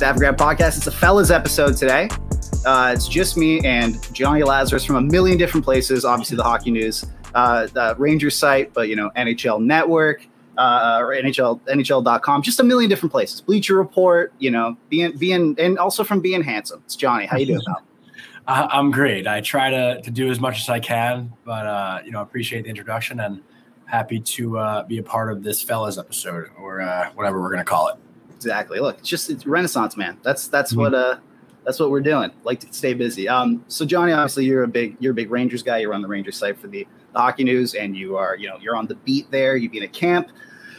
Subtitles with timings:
[0.00, 0.78] Staff Graph Podcast.
[0.78, 2.08] It's a fellas episode today.
[2.64, 6.06] Uh, it's just me and Jonny Lazarus from a million different places.
[6.06, 7.04] Obviously, the hockey news,
[7.34, 12.62] uh, the Rangers site, but you know, NHL Network, uh, or NHL, NHL.com, just a
[12.62, 13.42] million different places.
[13.42, 16.80] Bleacher Report, you know, being, being, and also from being handsome.
[16.86, 17.26] It's Jonny.
[17.26, 17.82] How you doing, pal?
[18.48, 19.26] I'm great.
[19.26, 22.22] I try to, to do as much as I can, but uh, you know, I
[22.22, 23.42] appreciate the introduction and
[23.84, 27.64] happy to uh, be a part of this fellas episode or uh, whatever we're gonna
[27.64, 27.96] call it.
[28.40, 28.80] Exactly.
[28.80, 30.18] Look, it's just it's Renaissance man.
[30.22, 30.80] That's that's mm-hmm.
[30.80, 31.16] what uh
[31.64, 32.30] that's what we're doing.
[32.42, 33.28] Like to stay busy.
[33.28, 35.78] Um, so Jonny, obviously you're a big you're a big Rangers guy.
[35.78, 38.56] You're on the Rangers site for the, the hockey news, and you are you know
[38.60, 39.56] you're on the beat there.
[39.56, 40.30] You've been at camp.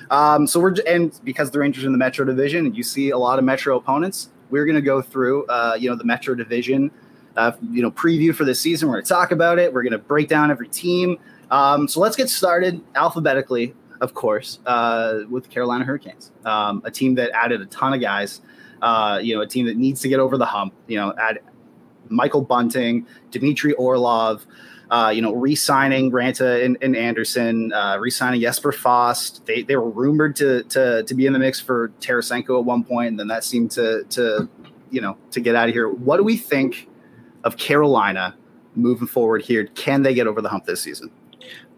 [0.10, 3.18] Um, so we're and because the Rangers are in the Metro Division, you see a
[3.18, 4.30] lot of Metro opponents.
[4.50, 6.90] We're going to go through uh, you know the Metro Division,
[7.38, 8.90] uh, you know preview for this season.
[8.90, 9.72] We're going to talk about it.
[9.72, 11.20] We're going to break down every team.
[11.52, 16.92] Um, so let's get started alphabetically of course, uh, with the Carolina Hurricanes, um, a
[16.92, 18.42] team that added a ton of guys.
[18.82, 20.74] Uh, you know, a team that needs to get over the hump.
[20.88, 21.40] You know, add
[22.10, 24.46] Michael Bunting, Dmitry Orlov.
[24.90, 29.46] Uh, you know, re-signing Raanta and, and Andersen, uh, re-signing Jesper Fast.
[29.46, 32.84] They, they were rumored to, to to be in the mix for Tarasenko at one
[32.84, 34.50] point, and then that seemed to to
[34.90, 35.88] you know to get out of here.
[35.88, 36.90] What do we think
[37.46, 38.36] of Carolina
[38.76, 39.68] moving forward here?
[39.76, 41.10] Can they get over the hump this season?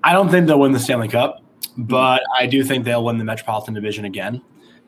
[0.04, 1.44] I don't think they'll win the Stanley Cup
[1.78, 4.42] but I do think they'll win the Metropolitan Division again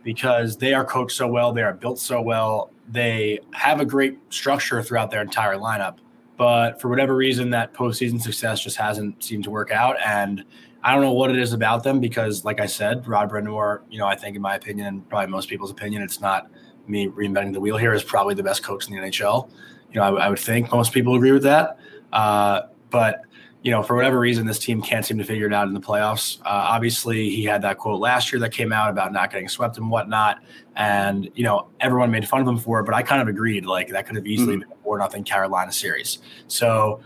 [0.03, 4.19] because they are coached so well, they are built so well, they have a great
[4.29, 5.97] structure throughout their entire lineup.
[6.37, 9.95] But for whatever reason, that postseason success just hasn't seemed to work out.
[10.05, 10.43] And
[10.83, 13.97] I don't know what it is about them because, like I said, Rod Brind'Amour, you
[13.97, 16.51] know, I think in my opinion, and probably most people's opinion, it's not
[16.87, 19.49] me reinventing the wheel here, is probably the best coach in the NHL.
[19.91, 21.79] You know, I, I would think most people agree with that.
[22.13, 23.21] Uh, but
[23.65, 25.79] you know, for whatever reason, this team can't seem to figure it out in the
[25.79, 26.39] playoffs.
[26.41, 29.77] Uh, obviously, he had that quote last year that came out about not getting swept
[29.77, 30.37] and whatnot,
[30.75, 32.83] and you know, everyone made fun of him for it.
[32.83, 34.69] But I kind of agreed, like that could have easily mm-hmm.
[34.69, 36.19] been a four nothing Carolina series.
[36.45, 37.01] So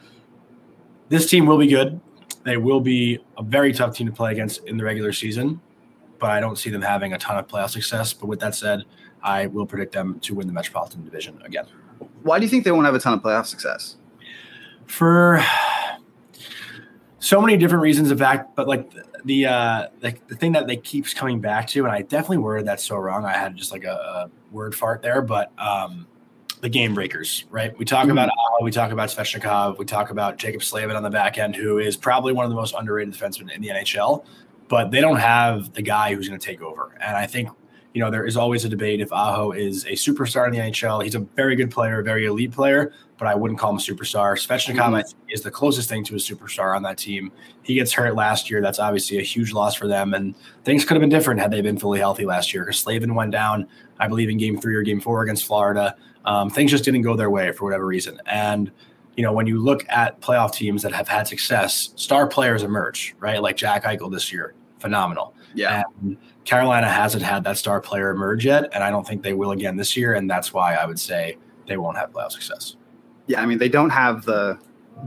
[1.07, 1.97] this team will be good.
[2.43, 5.61] They will be a very tough team to play against in the regular season,
[6.19, 8.11] but I don't see them having a ton of playoff success.
[8.11, 8.83] But with that said,
[9.23, 11.67] I will predict them to win the Metropolitan Division again.
[12.23, 13.95] Why do you think they won't have a ton of playoff success?
[14.87, 15.41] For
[17.19, 18.91] so many different reasons of that, but like
[19.25, 22.67] the uh like the thing that they keeps coming back to, and I definitely worded
[22.67, 23.25] that so wrong.
[23.25, 26.07] I had just like a, a word fart there, but um
[26.61, 27.77] the game breakers, right?
[27.77, 28.11] We talk mm-hmm.
[28.11, 31.55] about Aho, we talk about Svechnikov, we talk about Jaccob Slavin on the back end,
[31.55, 34.25] who is probably one of the most underrated defensemen in the NHL,
[34.67, 36.97] but they don't have the guy who's going to take over.
[37.01, 37.49] And I think
[37.93, 41.03] you know, there is always a debate if Aho is a superstar in the NHL.
[41.03, 43.79] He's a very good player, a very elite player, but I wouldn't call him a
[43.79, 44.33] superstar.
[44.35, 45.29] Svechnikov mm-hmm.
[45.29, 47.31] is the closest thing to a superstar on that team.
[47.61, 48.61] He gets hurt last year.
[48.61, 50.13] That's obviously a huge loss for them.
[50.13, 53.13] And things could have been different had they been fully healthy last year because Slavin
[53.13, 53.67] went down,
[53.99, 55.95] I believe, in game three or game four against Florida.
[56.25, 58.19] Um, things just didn't go their way for whatever reason.
[58.25, 58.71] And
[59.17, 63.15] you know, when you look at playoff teams that have had success, star players emerge,
[63.19, 63.41] right?
[63.41, 65.33] Like Jack Eichel this year, phenomenal.
[65.53, 65.83] Yeah.
[66.01, 66.15] And
[66.45, 69.75] Carolina hasn't had that star player emerge yet, and I don't think they will again
[69.75, 70.13] this year.
[70.13, 71.37] And that's why I would say
[71.67, 72.77] they won't have playoff success.
[73.29, 74.57] Yeah, I mean they don't have the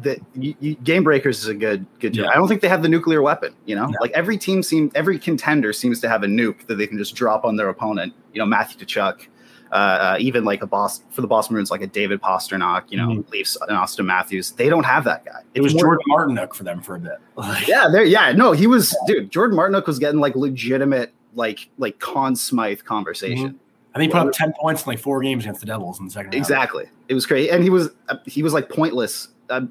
[0.01, 2.27] the you, you, game breakers is a good good job.
[2.27, 2.31] Yeah.
[2.31, 3.53] I don't think they have the nuclear weapon.
[3.67, 3.99] You know, no.
[4.01, 7.15] like every team seems every contender seems to have a nuke that they can just
[7.15, 8.15] drop on their opponent.
[8.33, 9.27] You know, Matthew Tkachuk,
[9.73, 12.85] uh, uh, even like a boss for the Boston Bruins, like a David Pastrnak.
[12.91, 13.31] You know, mm-hmm.
[13.33, 14.53] Leafs and Auston Matthews.
[14.53, 15.41] They don't have that guy.
[15.55, 17.19] It was Jordan Martinook for them for a bit.
[17.67, 18.05] yeah, there.
[18.05, 19.33] Yeah, no, he was dude.
[19.33, 23.49] Jordan Martinook was getting like legitimate like like Conn Smythe conversation.
[23.49, 23.57] Mm-hmm.
[23.95, 26.07] I think he put up ten points in like four games against the Devils in
[26.07, 26.35] the second.
[26.35, 29.63] Exactly, it was crazy, and he was uh, he was like pointless uh,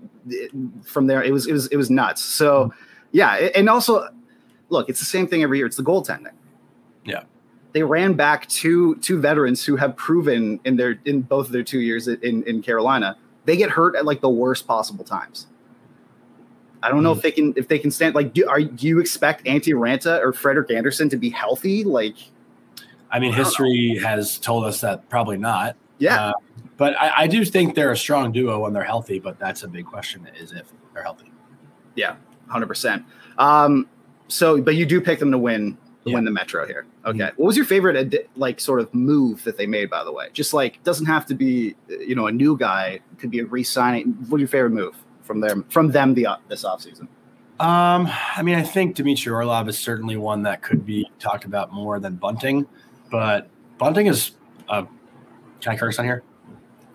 [0.84, 1.24] from there.
[1.24, 2.22] It was it was it was nuts.
[2.22, 2.78] So, mm-hmm.
[3.12, 4.08] yeah, and also,
[4.70, 5.66] look, it's the same thing every year.
[5.66, 6.34] It's the goaltending.
[7.04, 7.24] Yeah,
[7.74, 11.64] they ran back two two veterans who have proven in their in both of their
[11.64, 15.48] two years in in Carolina they get hurt at like the worst possible times.
[16.84, 17.18] I don't know mm.
[17.18, 18.16] if they can if they can stand.
[18.16, 21.84] Like, do, are do you expect Antti Raanta or Frederik Andersen to be healthy?
[21.84, 22.16] Like,
[23.12, 25.75] I mean, history has told us that probably not.
[26.00, 26.34] Yeah, uh,
[26.78, 29.19] but I, I, do think they're a strong duo when they're healthy.
[29.19, 31.31] But that's a big question: is if they're healthy.
[31.96, 32.16] Yeah,
[32.48, 33.06] hundred um, percent.
[34.28, 36.16] So, but you do pick them to win Yeah.
[36.16, 36.86] win the Metro here.
[37.06, 37.31] Okay.
[37.36, 39.90] What was your favorite like sort of move that they made?
[39.90, 43.02] By the way, just like doesn't have to be you know a new guy.
[43.18, 44.13] Could be a re-signing.
[44.30, 47.08] What's your favorite move from them from them the this offseason?
[47.60, 51.72] Um, I mean, I think Dmitry Orlov is certainly one that could be talked about
[51.72, 52.66] more than Bunting,
[53.12, 54.31] but Bunting is.
[54.68, 54.86] Uh,
[55.60, 56.24] can I curse on here?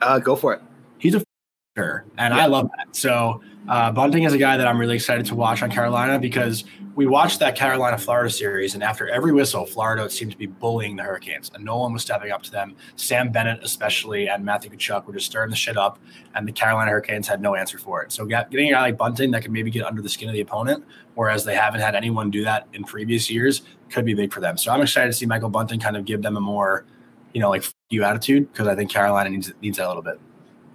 [0.00, 0.62] Uh, go for it.
[0.98, 2.96] He's a f***er, and I love that.
[2.96, 6.64] So uh, Bunting is a guy that I'm really excited to watch on Carolina because
[6.94, 10.96] we watched that Carolina Florida series, and after every whistle, Florida seemed to be bullying
[10.96, 12.74] the Hurricanes, and no one was stepping up to them.
[12.96, 15.98] Sam Bennett, especially, and Matthew Tkachuk were just stirring the shit up,
[16.34, 18.12] and the Carolina Hurricanes had no answer for it.
[18.12, 20.40] So getting a guy like Bunting that can maybe get under the skin of the
[20.40, 20.84] opponent,
[21.14, 24.56] whereas they haven't had anyone do that in previous years, could be big for them.
[24.58, 26.84] So I'm excited to see Michael Bunting kind of give them a more,
[27.32, 30.18] you know, like you attitude because I think Carolina needs needs that a little bit.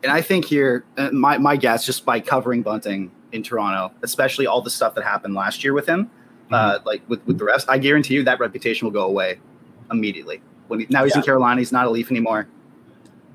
[0.03, 4.47] And I think here, uh, my my guess, just by covering Bunting in Toronto, especially
[4.47, 6.09] all the stuff that happened last year with him,
[6.51, 9.39] uh, like with, with the rest, I guarantee you that reputation will go away
[9.91, 10.41] immediately.
[10.67, 12.47] When he, now he's in Carolina, he's not a Leaf anymore.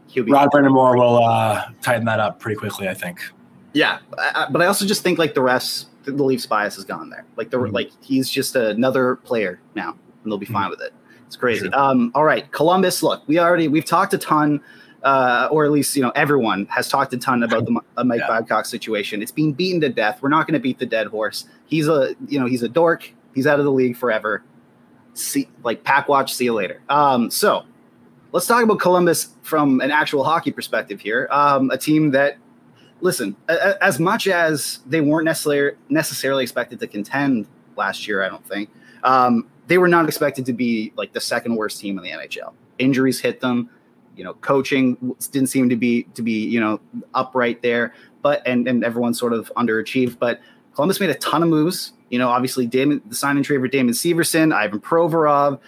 [0.08, 3.20] He'll be Rod Brind'Amour will uh, tighten that up pretty quickly, I think.
[3.72, 6.84] Yeah, I, I- but I also just think like the rest, the, Leafs bias is
[6.84, 7.24] gone there.
[7.36, 7.72] Like the Mhm.
[7.72, 9.90] like he's just another player now,
[10.22, 10.92] and they'll be fine with it.
[11.26, 11.66] It's crazy.
[11.66, 11.78] Sure.
[11.78, 13.02] Um, all right, Columbus.
[13.02, 14.60] Look, we already we've talked a ton,
[15.02, 18.20] uh, or at least you know everyone has talked a ton about the uh, Mike
[18.28, 18.28] Yeah.
[18.28, 19.22] Babcock situation.
[19.22, 20.20] It's being beaten to death.
[20.22, 21.46] We're not going to beat the dead horse.
[21.66, 23.10] He's a you know he's a dork.
[23.34, 24.42] He's out of the league forever.
[25.14, 26.34] See, like pack watch.
[26.34, 26.80] See you later.
[26.88, 27.64] Um, so
[28.32, 31.26] let's talk about Columbus from an actual hockey perspective here.
[31.30, 32.36] Um, a team that
[33.00, 37.46] listen, as much as they weren't necessarily necessarily expected to contend
[37.76, 38.70] last year, I don't think
[39.04, 42.52] um, they were not expected to be like the second worst team in the NHL.
[42.78, 43.70] Injuries hit them,
[44.16, 46.80] you know, coaching didn't seem to be to be you know
[47.14, 50.18] upright there, but and and everyone sort of underachieved.
[50.18, 50.40] But
[50.74, 51.92] Columbus made a ton of moves.
[52.10, 55.58] You know, obviously Damon, the sign and trade for Damon Severson, Ivan Provorov.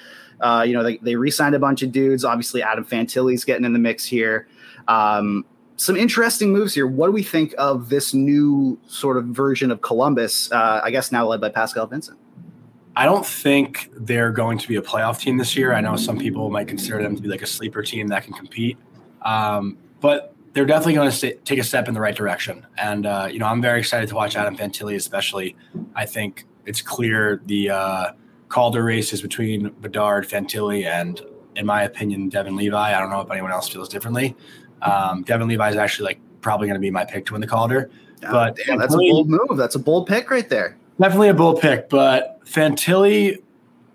[0.41, 2.25] Uh, you know, they, they re-signed a bunch of dudes.
[2.25, 4.47] Obviously, Adam Fantilli's getting in the mix here.
[4.87, 5.45] Um,
[5.79, 6.87] some interesting moves here.
[6.87, 10.51] What do we think of this new sort of version of Columbus?
[10.51, 12.19] Uh, I guess now led by Pascal Vincent.
[12.97, 15.73] I don't think they're going to be a playoff team this year.
[15.73, 18.35] I know some people might consider them to be like a sleeper team that can
[18.35, 18.77] compete,
[19.23, 22.67] um, but they're definitely going to take a step in the right direction.
[22.77, 25.55] And uh, you know, I'm very excited to watch Adam Fantilli, especially.
[25.95, 28.13] I think it's clear the uh,
[28.49, 31.21] Calder race is between Bedard, Fantilli, and
[31.55, 32.97] in my opinion, Devon Levi.
[32.97, 34.35] I don't know if anyone else feels differently.
[34.83, 37.47] Um, Devon Levi is actually like probably going to be my pick to win the
[37.47, 37.91] Calder.
[38.21, 39.57] But damn, that's a bold move.
[39.57, 40.77] That's a bold pick right there.
[41.01, 43.41] Definitely a bold pick, but Fantilli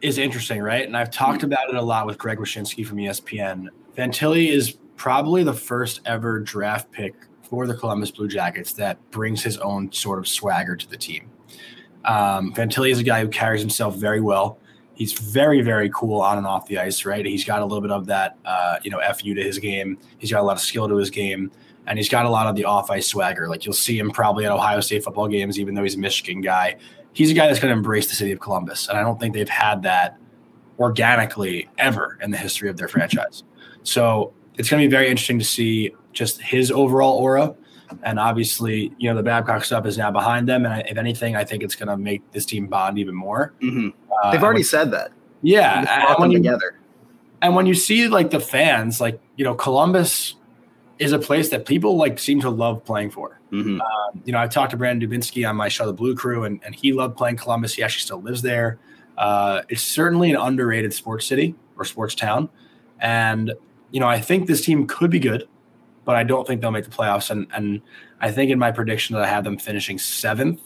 [0.01, 0.85] is interesting, right?
[0.85, 3.68] And I've talked about it a lot with Greg Wyshynski from ESPN.
[3.97, 9.44] Fantilli is probably the first ever draft pick for the Columbus Blue Jackets that brings
[9.44, 11.30] his own sort of swagger to the team.
[12.06, 14.57] Um, Fantilli is a guy who carries himself very well.
[15.04, 17.26] He's very, very cool on and off the ice, right?
[17.26, 19.98] He's got a little bit of that, uh, you know, fu to his game.
[20.18, 21.52] He's got a lot of skill to his game,
[21.88, 23.50] and he's got a lot of the off ice swagger.
[23.50, 26.40] Like you'll see him probably at Ohio State football games, even though he's a Michigan
[26.40, 26.78] guy.
[27.12, 29.34] He's a guy that's going to embrace the city of Columbus, and I don't think
[29.34, 30.16] they've had that
[30.80, 33.44] organically ever in the history of their franchise.
[33.84, 37.54] So it's going to be very interesting to see just his overall aura.
[38.04, 40.66] And obviously, you know, the Babcock stuff is now behind them.
[40.66, 43.54] And I, if anything, I think it's going to make this team bond even more.
[43.62, 43.90] hmm
[44.24, 45.12] Uh, They've already when- said that.
[45.42, 46.10] yeah.
[46.12, 46.80] And when you- together.
[47.42, 50.35] and when you see like the fans, like, you know, Columbus
[51.00, 53.40] is a place that people like seem to love playing for.
[53.52, 53.80] Mhm.
[54.26, 56.73] You know, I talked to Brandon Dubinsky on my show, The Blue Crew, and, and
[56.73, 57.73] he loved playing Columbus.
[57.73, 58.80] He actually still lives there.
[59.18, 62.50] Uh, it's certainly an underrated sports city or sports town.
[63.00, 63.54] And,
[63.92, 65.47] you know, I think this team could be good,
[66.06, 67.30] but I don't think they'll make the playoffs.
[67.30, 67.81] And, and
[68.22, 70.62] I think in my prediction that I have them finishing seventh,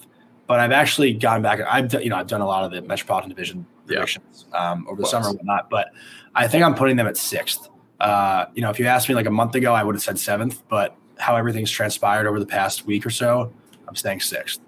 [0.47, 1.59] but I've actually gone back.
[1.61, 3.97] I've done, you know, I've done a lot of the Metropolitan Division Yeah.
[3.97, 5.89] predictions um, over the summer and whatnot, but
[6.35, 7.69] I think I'm putting them at sixth.
[7.99, 10.19] Uh, you know, if you asked me like a month ago, I would have said
[10.19, 13.51] seventh, but how everything's transpired over the past week or so,
[13.87, 14.59] I'm staying sixth.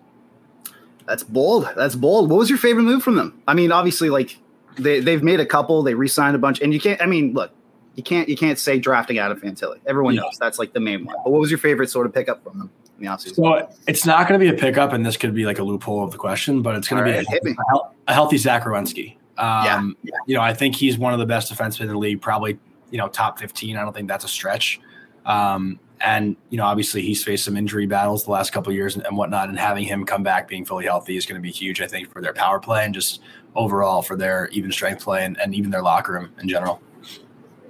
[1.06, 1.70] That's bold.
[1.76, 2.30] That's bold.
[2.30, 3.42] What was your favorite move from them?
[3.48, 4.38] I mean, obviously, like
[4.76, 5.82] they they've made a couple.
[5.84, 7.02] They re-signed a bunch, and you can't.
[7.02, 7.52] I mean, look,
[8.00, 9.78] you can't you can't say drafting out of Fantilli.
[9.86, 10.22] Everyone Yeah.
[10.22, 11.18] knows that's like the main one.
[11.22, 13.36] But what was your favorite sort of pickup from them in the offseason?
[13.36, 16.02] So it's not going to be a pickup, and this could be like a loophole
[16.02, 19.18] of the question, but it's going All to be a, a a healthy Zach Werenski.
[19.38, 22.22] Um, Yeah, You know, I think he's one of the best defensemen in the league,
[22.22, 22.58] probably,
[22.90, 23.76] you know, top 15.
[23.76, 24.80] I don't think that's a stretch.
[25.26, 28.96] Um, and, you know, obviously he's faced some injury battles the last couple of years
[28.96, 31.52] and, and whatnot, and having him come back being fully healthy is going to be
[31.52, 33.22] huge, I think, for their power play and just
[33.56, 36.82] overall for their even strength play and, and even their locker room in general.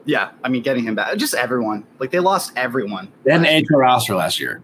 [0.06, 1.86] Yeah, I mean, getting him back, just everyone.
[2.00, 3.12] Like they lost everyone.
[3.24, 4.62] They had an roster last year.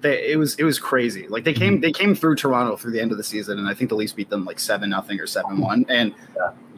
[0.00, 1.28] They, it was it was crazy.
[1.28, 1.60] Like they Mm-hmm.
[1.60, 3.96] came they came through Toronto through the end of the season, and I think the
[3.96, 5.84] Leafs beat them like seven nothing or seven one.
[5.88, 6.14] And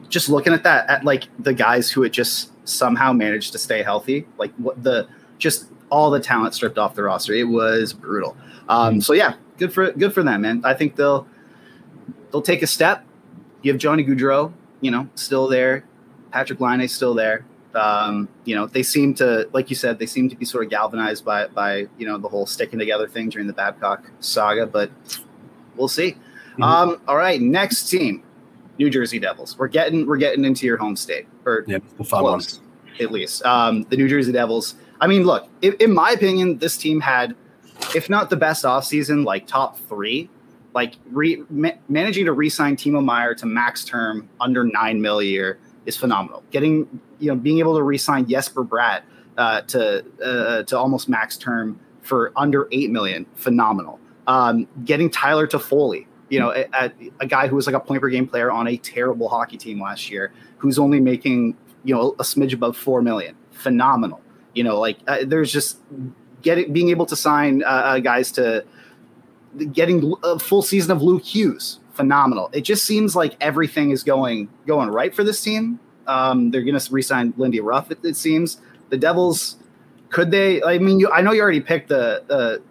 [0.09, 3.81] just looking at that, at like the guys who had just somehow managed to stay
[3.81, 5.07] healthy, like what the
[5.37, 7.33] just all the talent stripped off the roster.
[7.33, 8.35] It was brutal.
[8.67, 10.61] Um, so yeah, good for good for them, man.
[10.65, 11.25] I think they'll
[12.31, 13.05] they'll take a step.
[13.61, 15.85] You have Johnny Gaudreau, you know, still there.
[16.33, 17.45] Patrik Laine still there.
[17.75, 20.69] Um, you know, they seem to, like you said, they seem to be sort of
[20.69, 24.65] galvanized by by you know the whole sticking together thing during the Babcock saga.
[24.65, 24.91] But
[25.75, 26.11] we'll see.
[26.11, 26.63] Mm-hmm.
[26.63, 28.23] Um, all right, next team,
[28.77, 29.57] New Jersey Devils.
[29.57, 32.59] We're getting we're getting into your home state, or Yeah, close,
[32.99, 33.43] at least.
[33.43, 34.75] Um, the New Jersey Devils.
[35.01, 37.35] I mean, look, in, in my opinion, this team had,
[37.95, 40.29] if not the best offseason, like top three.
[40.75, 45.23] Like re, ma- managing to re-sign Timo Meier to max term under nine mil a
[45.23, 46.43] year is phenomenal.
[46.51, 49.01] Getting you know being able to re-sign Jesper Bratt
[49.37, 53.99] uh, to uh, to almost max term for under eight million, phenomenal.
[54.27, 58.09] Um, getting Tyler Toffoli, you know, a, a, guy who was like a point per
[58.09, 62.23] game player on a terrible hockey team last year, who's only making you know a
[62.23, 64.21] smidge above four million, phenomenal.
[64.53, 65.79] You know, like uh, there's just
[66.41, 68.63] getting being able to sign uh, uh, guys to
[69.71, 72.49] getting a full season of Luke Hughes, phenomenal.
[72.53, 75.79] It just seems like everything is going going right for this team.
[76.07, 77.89] Um, they're going to re-sign Lindy Ruff.
[77.89, 78.59] It, it seems
[78.89, 79.57] the Devils
[80.13, 80.63] could they?
[80.63, 82.61] I mean, you, I know you already picked the the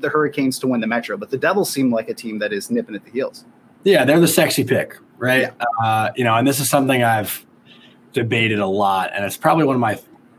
[0.00, 2.70] the Hurricanes to win the Metro, but the Devils seem like a team that is
[2.70, 3.44] nipping at the heels.
[3.82, 5.52] Yeah, they're the sexy pick, right?
[5.82, 7.44] Uh, you know, and this is something I've
[8.12, 9.98] debated a lot, and it's probably one of my,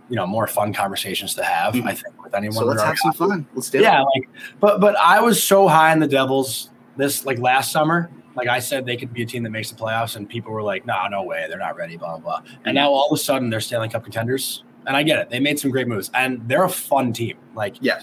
[0.09, 1.75] you know, more fun conversations to have.
[1.75, 1.85] Mhm.
[1.85, 2.55] I think with anyone.
[2.55, 3.45] So let's have some fun.
[3.53, 3.91] Let's do yeah, it.
[3.91, 8.09] Yeah, like, but but I was so high on the Devils this like last summer.
[8.35, 10.61] Like I said, they could be a team that makes the playoffs, and people were
[10.63, 12.41] like, "Nah, no way, they're not ready." Blah blah.
[12.41, 12.49] blah.
[12.65, 15.29] And now all of a sudden, they're Stanley Cup contenders, and I get it.
[15.29, 17.37] They made some great moves, and they're a fun team.
[17.55, 18.01] Like Yeah.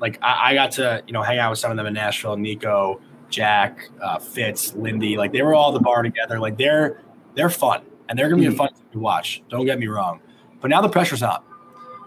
[0.00, 2.36] like I, I got to you know hang out with some of them in Nashville.
[2.36, 6.38] Nico, Jack, uh, Fitz, Lindy, like they were all at the bar together.
[6.38, 7.00] Like they're
[7.34, 8.52] they're fun, and they're gonna be Mhm.
[8.52, 9.42] a fun team to watch.
[9.48, 10.20] Don't get me wrong,
[10.60, 11.44] but now the pressure's up.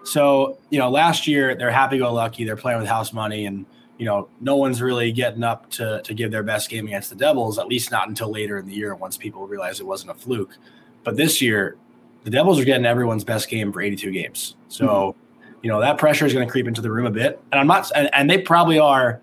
[0.03, 2.45] So you know, last year they're happy-go-lucky.
[2.45, 3.65] They're playing with house money, and
[3.97, 7.15] you know, no one's really getting up to to give their best game against the
[7.15, 7.57] Devils.
[7.57, 10.57] At least not until later in the year, once people realize it wasn't a fluke.
[11.03, 11.77] But this year,
[12.23, 14.55] the Devils are getting everyone's best game for 82 games.
[14.67, 15.53] So, mm-hmm.
[15.61, 17.41] you know, that pressure is going to creep into the room a bit.
[17.51, 19.21] And I'm not, and, and they probably are.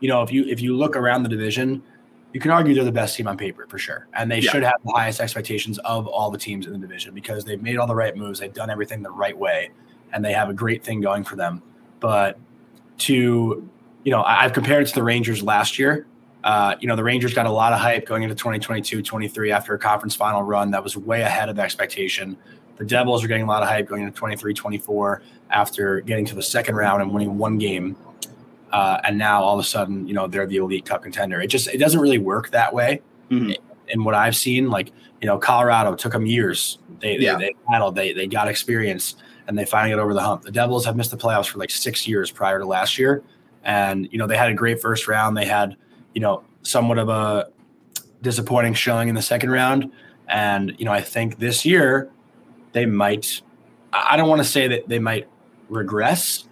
[0.00, 1.82] You know, if you if you look around the division,
[2.32, 4.50] you can argue they're the best team on paper for sure, and they Yeah.
[4.50, 7.76] should have the highest expectations of all the teams in the division because they've made
[7.76, 9.70] all the right moves, they've done everything the right way,
[10.12, 11.62] and they have a great thing going for them.
[11.98, 12.38] But
[12.98, 13.68] to,
[14.04, 16.06] you know, I- I've compared it to the Rangers last year.
[16.42, 19.74] Uh, you know, the Rangers got a lot of hype going into 2022 23 after
[19.74, 22.36] a conference final run that was way ahead of expectation.
[22.78, 26.34] The Devils are getting a lot of hype going into 23 24 after getting to
[26.34, 27.94] the second round and winning one game.
[28.72, 31.40] Uh, and now all of a sudden, you know, they're the elite cup contender.
[31.40, 33.02] It just it doesn't really work that way.
[33.30, 33.56] Mhm.
[33.88, 36.78] In what I've seen, like you know, Colorado took them years.
[37.00, 39.16] They they, they battled, they they got experience,
[39.46, 40.42] and they finally got over the hump.
[40.42, 43.22] The Devils have missed the playoffs for like six years prior to last year,
[43.64, 45.36] and you know they had a great first round.
[45.36, 45.76] They had
[46.14, 47.48] you know somewhat of a
[48.22, 49.90] disappointing showing in the second round,
[50.28, 52.10] and you know I think this year
[52.72, 53.42] they might.
[53.92, 55.28] I don't want to say that they might
[55.68, 56.48] regress,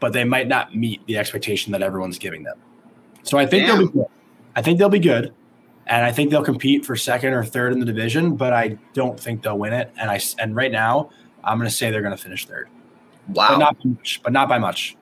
[0.00, 2.58] but they might not meet the expectation that everyone's giving them.
[3.22, 4.06] So I think they'll be good.
[4.56, 5.32] I think they'll be good.
[5.86, 9.18] And I think they'll compete for second or third in the division, but I don't
[9.18, 9.92] think they'll win it.
[9.96, 11.10] And I and right now,
[11.44, 12.68] I'm going to say they're going to finish third,
[13.28, 13.48] Wow.
[13.50, 14.20] but not by much.
[14.22, 14.96] But not by much.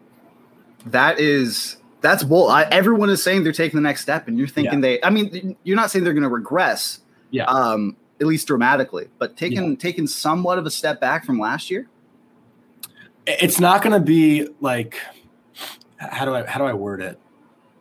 [0.87, 2.49] That is that's bull.
[2.49, 5.03] I, everyone is saying they're taking the next step, and you're thinking they.
[5.03, 7.45] I mean, you're not saying they're going to regress, Yeah.
[7.45, 11.89] um, at least dramatically, but taking taking somewhat of a step back from last year.
[13.27, 14.97] It's not going to be like
[15.99, 17.19] how do I how do I word it?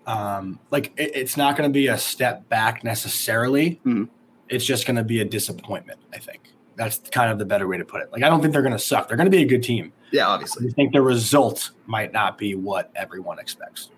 [0.06, 3.79] Um, like it, it's not going to be a step back necessarily.
[3.86, 4.10] Mhm.
[4.50, 6.00] It's just going to be a disappointment.
[6.13, 6.41] I think
[6.75, 8.12] that's kind of the better way to put it.
[8.12, 9.08] Like I don't think they're going to suck.
[9.08, 9.94] They're going to be a good team.
[10.11, 10.63] Yeah, obviously.
[10.65, 13.89] just think the result might not be what everyone expects.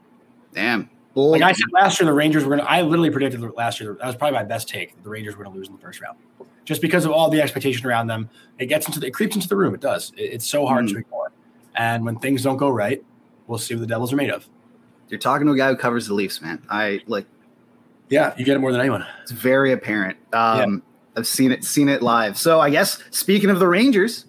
[0.54, 0.90] Damn.
[1.14, 2.72] Like I said last year, the Rangers were going to.
[2.72, 3.98] I literally predicted last year.
[4.00, 4.96] That was probably my best take.
[4.96, 6.18] that The Rangers were going to lose in the first round,
[6.64, 8.30] just because of all the expectation around them.
[8.60, 9.74] It gets into the, it creeps into the room.
[9.74, 10.14] It does.
[10.16, 10.92] It- it's so hard Mhm.
[10.94, 11.32] to ignore.
[11.76, 13.04] And when things don't go right,
[13.48, 14.48] we'll see what the Devils are made of.
[15.10, 16.62] you're talking to a guy who covers the Leafs, man.
[16.70, 17.26] I like.
[18.10, 19.06] Yeah, you get it more than anyone.
[19.22, 20.18] It's very apparent.
[20.32, 20.82] Um,
[21.18, 22.38] I've seen it, seen it live.
[22.38, 24.28] So I guess speaking of the Rangers,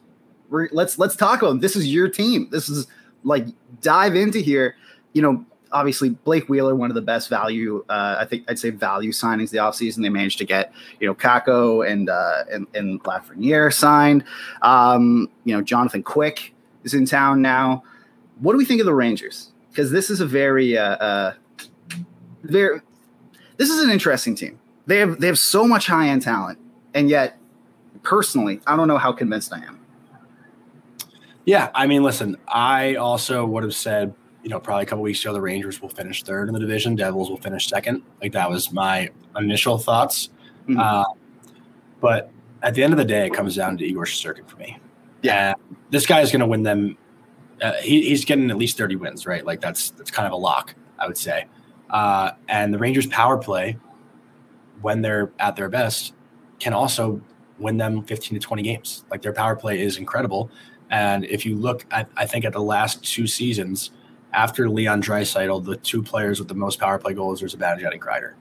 [0.52, 1.60] we're let's let's talk about them.
[1.60, 2.48] This is your team.
[2.50, 2.86] This is
[3.24, 3.46] like
[3.80, 4.76] dive into here.
[5.14, 8.70] You know, obviously Blake Wheeler, one of the best value, uh, I think I'd say
[8.70, 10.02] value signings the offseason.
[10.02, 14.24] They managed to get, you know, Kakko and uh and, and Lafreniere signed.
[14.60, 16.54] Um, you know, Jonathan Quick
[16.84, 17.82] is in town now.
[18.40, 19.50] What do we think of the Rangers?
[19.70, 21.34] Because this is a very uh, uh
[22.42, 22.80] very
[23.56, 24.58] this is an interesting team.
[24.86, 26.58] They have they have so much high end talent,
[26.92, 27.38] and yet
[28.02, 29.81] personally, I don't know how convinced I am.
[31.44, 35.20] Yeah, I mean, listen, I also would have said, you know, probably a couple weeks
[35.24, 38.02] ago, the Rangers will finish third in the division, Devils will finish second.
[38.20, 40.30] Like that was my initial thoughts.
[40.68, 40.78] Mhm.
[40.78, 41.04] Uh,
[42.00, 42.30] but
[42.62, 44.78] at the end of the day, it comes down to Igor Shesterkin for me.
[45.22, 45.54] Yeah.
[45.68, 46.96] And this guy is going to win them.
[47.60, 49.44] Uh, he, he's getting at least 30 wins, right?
[49.44, 51.46] Like that's that's kind of a lock, I would say.
[51.90, 53.76] Uh, and the Rangers' power play,
[54.80, 56.14] when they're at their best,
[56.58, 57.20] can also
[57.58, 59.04] win them 15 to 20 games.
[59.10, 60.50] Like their power play is incredible.
[60.92, 63.90] And if you look, at, I think at the last two seasons,
[64.34, 68.00] after Leon Draisaitl, the two players with the most power play goals were Zibanejad and
[68.00, 68.34] Kreider.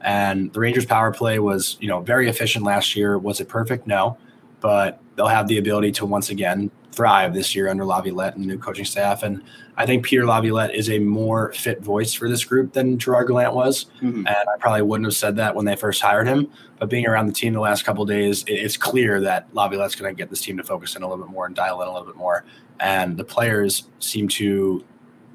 [0.00, 3.18] And the Rangers' power play was, you know, very efficient last year.
[3.18, 3.88] Was it perfect?
[3.88, 4.16] No,
[4.60, 8.48] but they'll have the ability to once again thrive this year under Laviolette and the
[8.48, 9.22] new coaching staff.
[9.22, 9.42] And
[9.76, 13.54] I think Peter Laviolette is a more fit voice for this group than Gerard Gallant
[13.54, 13.86] was.
[14.00, 14.26] Mhm.
[14.26, 16.48] And I probably wouldn't have said that when they first hired him.
[16.78, 20.14] But being around the team the last couple of days, it's clear that Laviolette's going
[20.14, 21.92] to get this team to focus in a little bit more and dial in a
[21.92, 22.44] little bit more.
[22.80, 24.82] And the players seem to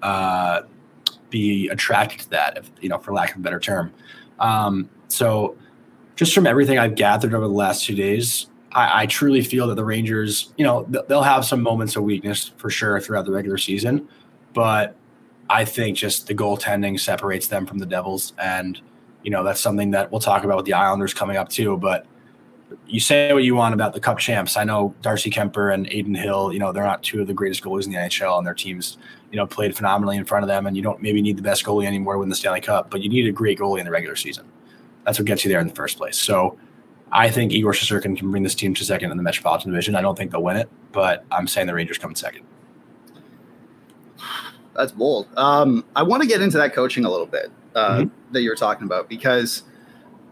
[0.01, 0.61] uh,
[1.29, 3.91] be attracted to that, if, you know, for lack of a better term.
[4.39, 5.55] Um, so,
[6.15, 9.75] just from everything I've gathered over the last two days, I, I truly feel that
[9.75, 13.31] the Rangers, you know, th- they'll have some moments of weakness for sure throughout the
[13.31, 14.07] regular season,
[14.53, 14.95] but
[15.51, 18.79] I think just the goaltending separates them from the Devils, and
[19.21, 21.75] you know that's something that we'll talk about with the Islanders coming up too.
[21.75, 22.05] But
[22.87, 24.55] you say what you want about the Cup champs.
[24.55, 26.53] I know Darcy Kuemper and Adin Hill.
[26.53, 28.97] You know they're not two of the greatest goalies in the NHL, and their teams,
[29.29, 30.67] you know, played phenomenally in front of them.
[30.67, 33.01] And you don't maybe need the best goalie anymore to win the Stanley Cup, but
[33.01, 34.45] you need a great goalie in the regular season.
[35.05, 36.17] That's what gets you there in the first place.
[36.17, 36.57] So
[37.11, 39.95] I think Igor Shesterkin can bring this team to second in the Metropolitan Division.
[39.95, 42.43] I don't think they'll win it, but I'm saying the Rangers come in second.
[44.75, 45.27] That's bold.
[45.37, 48.11] Um, I want to get into that coaching a little bit uh, Mhm.
[48.31, 49.63] that you were talking about because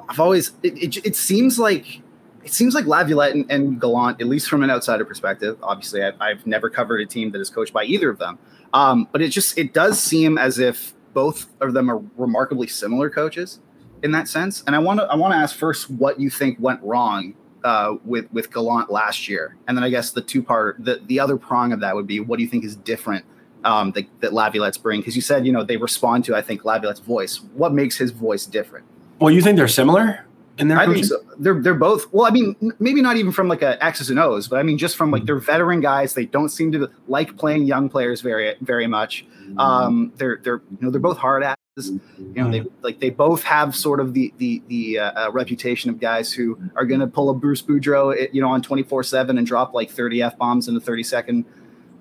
[0.08, 2.02] I've always it, it, it seems like
[2.46, 5.58] it seems like Laviolette and, and Gallant, at least from an outsider perspective.
[5.62, 8.40] Obviously, I've, I've never covered a team that is coached by either of them,
[8.74, 13.10] um, but it just it does seem as if both of them are remarkably similar
[13.10, 13.60] coaches
[14.04, 14.64] in that sense.
[14.66, 17.96] And I want to I want to ask first what you think went wrong uh,
[18.06, 21.38] with with Gallant last year, and then I guess the two part the the other
[21.38, 23.26] prong of that would be what do you think is different
[23.64, 25.02] um, that, that Laviolette's bring?
[25.02, 27.42] Because you said, you know, they respond to, I think, Laviolette's voice.
[27.54, 28.86] What makes his voice different?
[29.20, 30.26] Well, you think they're similar
[30.60, 31.18] in their I think so.
[31.38, 32.12] They're they're both.
[32.14, 34.78] Well, I mean, maybe not even from like a X's and O's, but I mean,
[34.78, 36.14] just from like they're veteran guys.
[36.14, 39.26] They don't seem to like playing young players very very much.
[39.58, 41.58] Um, they're they're you know they're both hard asses.
[41.88, 45.90] You know, they like they both have sort of the the the uh, uh, reputation
[45.90, 48.84] of guys who are going to pull a Bruce Boudreau, eh, you know, on twenty
[48.84, 51.46] four seven and drop like thirty f bombs in a thirty second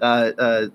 [0.00, 0.66] uh, uh,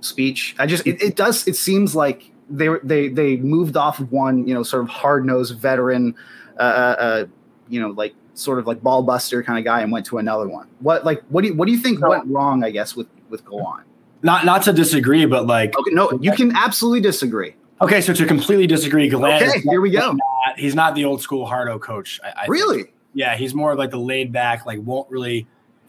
[0.00, 0.54] speech.
[0.58, 4.46] I just it, it does it seems like they they they moved off of one
[4.46, 6.14] you know sort of hard nosed veteran,
[6.58, 7.26] uh, uh,
[7.68, 10.48] you know like sort of like ball buster kind of guy and went to another
[10.48, 10.68] one.
[10.80, 12.64] What like what do you what do you think went wrong?
[12.64, 13.86] I guess with with Gallant.
[14.22, 17.54] Not not to disagree, but like Okay, no, you can absolutely disagree.
[17.80, 20.12] Okay, so to completely disagree, Gallant Okay, here we go.
[20.12, 22.20] not- he's not the old school Hardo coach.
[22.22, 22.48] I, I think.
[22.50, 22.84] Really?
[23.14, 25.46] Yeah, he's more of like the laid back, like won't really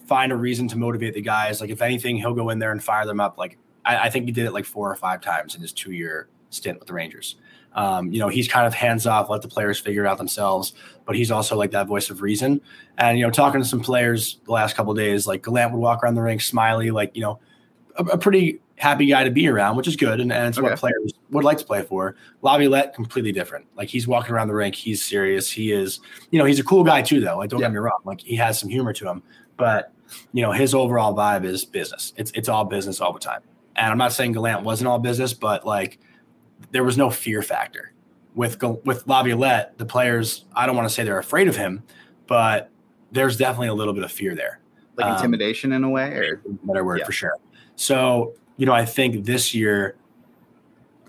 [0.08, 1.60] find a reason to motivate the guys.
[1.62, 3.38] Like if anything, he'll go in there and fire them up.
[3.38, 5.92] Like I, I think he did it like four or five times in his two
[5.92, 7.36] year stint with the Rangers.
[7.74, 10.74] Um, you know, he's kind of hands off, let the players figure it out themselves.
[11.06, 12.62] But he's also like that voice of reason.
[12.98, 15.80] And you know, talking to some players the last couple of days, like Gallant would
[15.80, 17.40] walk around the rink smiley, like you know,
[17.98, 20.68] a, a pretty happy guy to be around, which is good, and, and it's Okay.
[20.70, 22.16] what players would like to play for.
[22.42, 23.66] Laviolette, completely different.
[23.78, 25.50] Like he's walking around the rink, he's serious.
[25.50, 26.00] He is,
[26.32, 27.38] you know, he's a cool guy too, though.
[27.38, 27.68] Like don't Yeah.
[27.68, 29.24] get me wrong, like he has some humor to him,
[29.58, 29.92] but
[30.34, 32.14] you know, his overall vibe is business.
[32.18, 33.42] It's it's all business all the time.
[33.78, 36.00] And I'm not saying Gallant wasn't all business, but like
[36.72, 37.94] there was no fear factor
[38.36, 39.78] with with Laviolette.
[39.78, 41.82] The players, I don't want to say they're afraid of him,
[42.28, 42.70] but
[43.12, 44.60] there's definitely a little bit of fear there
[44.98, 47.06] Like Um, intimidation in a way, or better word Yeah.
[47.06, 47.34] for sure.
[47.76, 49.96] So, you know, I think this year,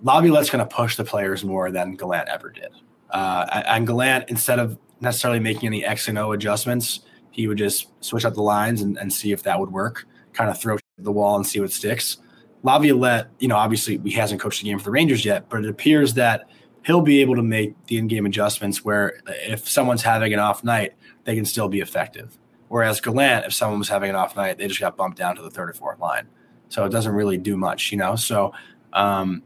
[0.02, 2.70] Laviolette's going to push the players more than Gallant ever did.
[3.11, 7.88] Uh, and- Gallant, instead of necessarily making any X and O adjustments, he would just
[8.02, 11.12] switch up the lines and, and see if that would work, kind of throw the
[11.12, 12.18] wall and see what sticks.
[12.62, 15.68] Laviolette, you know, obviously he hasn't coached the game for the Rangers yet, but it
[15.68, 16.48] appears that
[16.85, 20.94] he'll be able to make the in-game adjustments where if someone's having an off night,
[21.24, 22.38] they can still be effective.
[22.68, 25.42] Whereas Gallant, if someone was having an off night, they just got bumped down to
[25.42, 26.26] the third or fourth line.
[26.68, 28.16] So it doesn't really do much, you know.
[28.16, 28.52] So
[28.92, 29.42] um,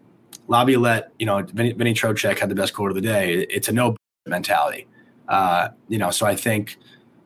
[0.49, 3.47] Laviolette, you know, Vinny, Vinny Trocheck had the best quote of the day.
[3.51, 4.87] It's a no mentality,
[5.29, 6.11] uh, you know.
[6.11, 6.77] So I think,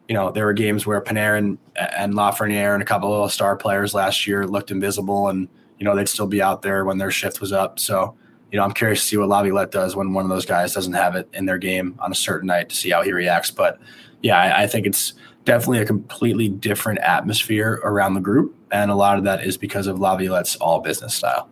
[0.09, 3.57] you know, there were games where Panarin and Lafreniere and a couple of little star
[3.57, 7.11] players last year looked invisible, and you know they'd still be out there when their
[7.11, 7.78] shift was up.
[7.78, 8.16] So
[8.54, 10.92] you know, I'm curious to see what Laviolette does when one of those guys doesn't
[10.92, 13.50] have it in their game on a certain night to see how he reacts.
[13.50, 13.80] But
[14.22, 18.94] yeah, I, I think it's definitely a completely different atmosphere around the group, and a
[18.96, 21.48] lot of that is because of Laviolette's all business style.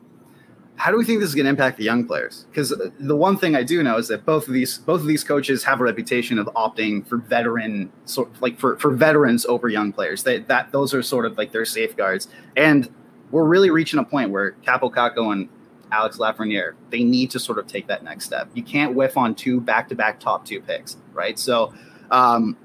[0.74, 2.46] How do we think this is going to impact the young players?
[2.50, 5.22] Because the one thing I do know is that both of these both of these
[5.22, 9.68] coaches have a reputation of opting for veteran sort of like for, for veterans over
[9.68, 10.24] young players.
[10.24, 12.26] They, that those are sort of like their safeguards.
[12.56, 12.92] And
[13.30, 15.48] we're really reaching a point where Kaapo Kakko and
[15.92, 18.48] Alex Lafreniere, they need to sort of take that next step.
[18.54, 21.38] You can't whiff on two back-to-back top two picks, right?
[21.38, 21.72] So,
[22.10, 22.56] um,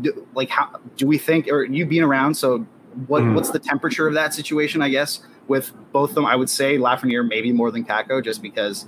[0.00, 2.34] do, like, how do we think, or you being around?
[2.34, 2.66] So,
[3.06, 3.34] what mm.
[3.34, 4.82] what's the temperature of that situation?
[4.82, 8.42] I guess with both of them, I would say Lafreniere maybe more than Kakko, just
[8.42, 8.86] because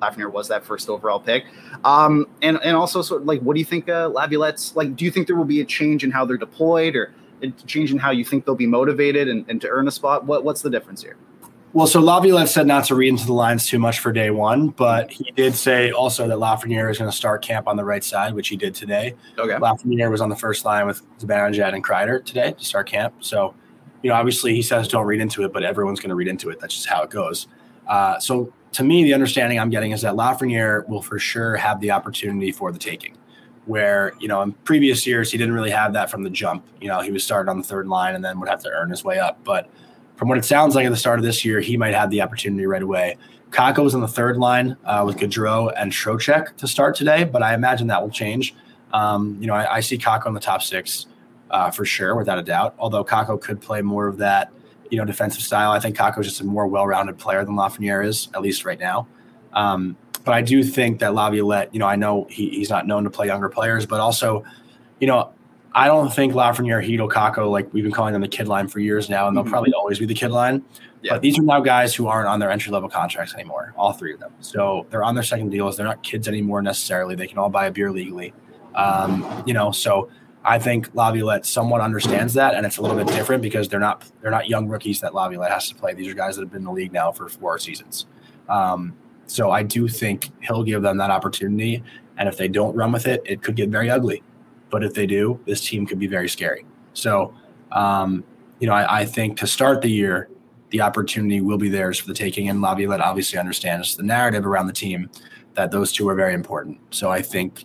[0.00, 1.44] Lafreniere was that first overall pick.
[1.84, 4.96] Um, and and also, sort of like, what do you think, uh, Laviolette's like?
[4.96, 7.92] Do you think there will be a change in how they're deployed, or a change
[7.92, 10.24] in how you think they'll be motivated and, and to earn a spot?
[10.24, 11.16] What what's the difference here?
[11.72, 14.68] Well, so Laviolette said not to read into the lines too much for day one,
[14.68, 18.02] but he did say also that Lafreniere is going to start camp on the right
[18.02, 19.14] side, which he did today.
[19.36, 19.54] Okay.
[19.54, 23.14] Lafreniere was on the first line with Zibanejad and Kreider today to start camp.
[23.20, 23.54] So,
[24.02, 26.48] you know, obviously he says don't read into it, but everyone's going to read into
[26.48, 26.60] it.
[26.60, 27.46] That's just how it goes.
[27.86, 31.80] Uh, so, to me, the understanding I'm getting is that Lafreniere will for sure have
[31.80, 33.16] the opportunity for the taking.
[33.66, 36.64] Where you know in previous years he didn't really have that from the jump.
[36.80, 38.90] You know, he was started on the third line and then would have to earn
[38.90, 39.68] his way up, but
[40.16, 42.22] from what it sounds like at the start of this year, he might have the
[42.22, 43.16] opportunity right away.
[43.50, 47.42] Kakko was on the third line uh, with Gaudreau and Trocheck to start today, but
[47.42, 48.54] I imagine that will change.
[48.92, 51.06] Um, you know, I, I, see Kakko in the top six
[51.50, 52.74] uh, for sure, without a doubt.
[52.78, 54.52] Although Kakko could play more of that,
[54.90, 55.72] you know, defensive style.
[55.72, 58.78] I think Kakko is just a more well-rounded player than Lafreniere is, at least right
[58.78, 59.06] now.
[59.52, 63.04] Um, but I do think that Laviolette, you know, I know he, he's not known
[63.04, 64.44] to play younger players, but also,
[65.00, 65.32] you know,
[65.76, 68.80] I don't think Lafreniere, Chytil, Kakko, like we've been calling them the kid line for
[68.80, 69.52] years now, and they'll mm-hmm.
[69.52, 70.64] probably always be the kid line.
[71.02, 71.12] Yeah.
[71.12, 74.14] But these are now guys who aren't on their entry level contracts anymore, all three
[74.14, 74.32] of them.
[74.40, 75.76] So they're on their second deals.
[75.76, 77.14] They're not kids anymore necessarily.
[77.14, 78.32] They can all buy a beer legally.
[78.74, 80.08] Um, you know, so
[80.46, 84.10] I think Laviolette somewhat understands that, and it's a little bit different because they're not
[84.22, 85.92] they're not young rookies that Laviolette has to play.
[85.92, 88.06] These are guys that have been in the league now for four seasons.
[88.48, 91.82] Um, so I do think he'll give them that opportunity,
[92.16, 94.22] and if they don't run with it, it could get very ugly.
[94.76, 96.66] But if they do, this team could be very scary.
[96.92, 97.32] So,
[97.72, 98.22] um,
[98.58, 100.28] you know, I, I, think to start the year,
[100.68, 102.50] the opportunity will be theirs for the taking.
[102.50, 105.08] And Laviolette obviously understands the narrative around the team
[105.54, 106.78] that those two are very important.
[106.90, 107.64] So I think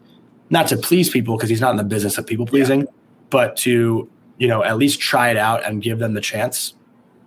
[0.52, 2.91] not to please people because he's not in the business of people pleasing, yeah.
[3.30, 6.76] but to, you know, at least try it out and give them the chance.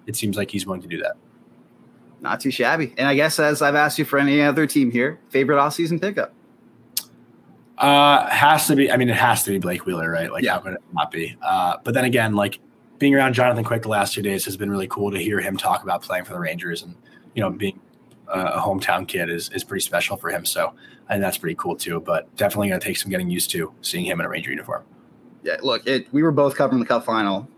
[0.07, 1.17] It seems like he's willing to do that.
[2.23, 2.95] Not too shabby.
[2.97, 6.33] And I guess as I've asked you for any other team here, favorite off-season pickup.
[7.79, 8.91] Uh, has to be.
[8.91, 10.31] I mean, it has to be Blake Wheeler, right?
[10.31, 10.55] Like, yeah.
[10.55, 11.37] how could it not be?
[11.43, 12.61] Uh, but then again, like
[12.99, 15.57] being around Jonathan Quick the last two days has been really cool to hear him
[15.57, 16.95] talk about playing for the Rangers and
[17.35, 17.81] you know being
[18.29, 20.45] a hometown kid is is pretty special for him.
[20.45, 20.73] So
[21.09, 22.01] think that's pretty cool too.
[22.01, 24.85] But definitely going to take some getting used to seeing him in a Ranger uniform.
[25.43, 27.49] Yeah, look, it, we were both covering the Cup final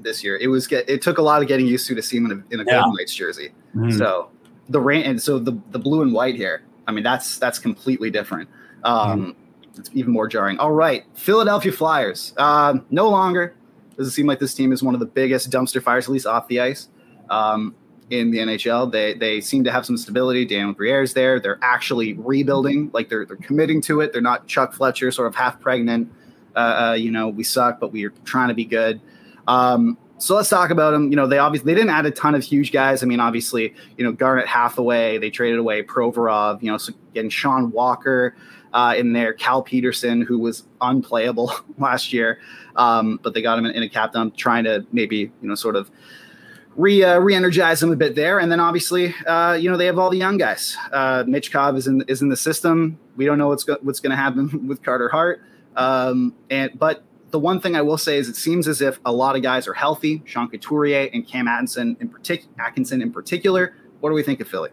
[0.00, 0.36] this year.
[0.36, 2.32] It was get, it took a lot of getting used to to see him in
[2.32, 2.80] a, in a yeah.
[2.80, 3.50] Golden Knights jersey.
[3.74, 3.96] Mm-hmm.
[3.98, 4.30] So
[4.68, 6.62] the rain and so the the blue and white here.
[6.88, 8.48] I mean, that's that's completely different.
[8.86, 9.34] Um, mm.
[9.78, 10.58] It's even more jarring.
[10.58, 12.32] All right, Philadelphia Flyers.
[12.38, 13.54] Uh, no longer
[13.96, 16.26] does it seem like this team is one of the biggest dumpster fires, at least
[16.26, 16.88] off the ice,
[17.30, 17.74] um,
[18.10, 18.90] in the NHL.
[18.90, 20.44] They they seem to have some stability.
[20.44, 21.40] Dan Briere's there.
[21.40, 22.90] They're actually rebuilding.
[22.92, 24.12] Like they're they're committing to it.
[24.12, 26.12] They're not Chuck Fletcher, sort of half pregnant.
[26.54, 29.00] Uh, uh, you know, we suck, but we're trying to be good.
[29.46, 31.10] Um, so let's talk about them.
[31.10, 33.02] You know, they obviously they didn't add a ton of huge guys.
[33.02, 37.30] I mean, obviously, you know, Garnet Hathaway, they traded away Provorov, you know, so getting
[37.30, 38.34] Sean Walker
[38.72, 42.38] uh, in there, Cal Petersen, who was unplayable last year,
[42.76, 45.54] um, but they got him in, in, a cap dump, trying to maybe, you know,
[45.54, 45.90] sort of
[46.76, 48.38] re uh, re-energize them a bit there.
[48.38, 50.76] And then obviously, uh, you know, they have all the young guys.
[50.92, 52.98] Uh, Michkov is in is in the system.
[53.16, 55.42] We don't know what's go- what's going to happen with Carter Hart.
[55.76, 59.12] Um, and but the one thing I will say is it seems as if a
[59.12, 60.22] lot of guys are healthy.
[60.24, 62.52] Sean Couturier and Cam Atkinson in particular.
[62.58, 63.74] Atkinson in particular.
[64.00, 64.70] What do we think of Philly?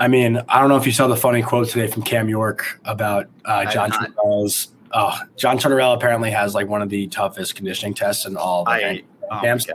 [0.00, 2.80] I mean, I don't know if you saw the funny quote today from Cam York
[2.86, 4.68] about uh, John Tortorella's.
[4.92, 8.70] Oh, John Tortorella apparently has like one of the toughest conditioning tests in all the
[8.70, 9.66] I, oh camps.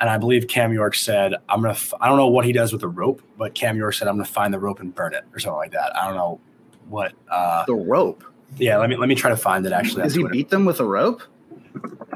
[0.00, 2.72] And I believe Cam York said, "I'm gonna." F- I don't know what he does
[2.72, 5.24] with the rope, but Cam York said, "I'm gonna find the rope and burn it"
[5.34, 5.94] or something like that.
[5.94, 6.40] I don't know
[6.88, 7.12] what.
[7.30, 8.24] Uh, the rope.
[8.56, 9.72] Yeah, let me let me try to find it.
[9.72, 11.22] Actually, does he beat them with a rope?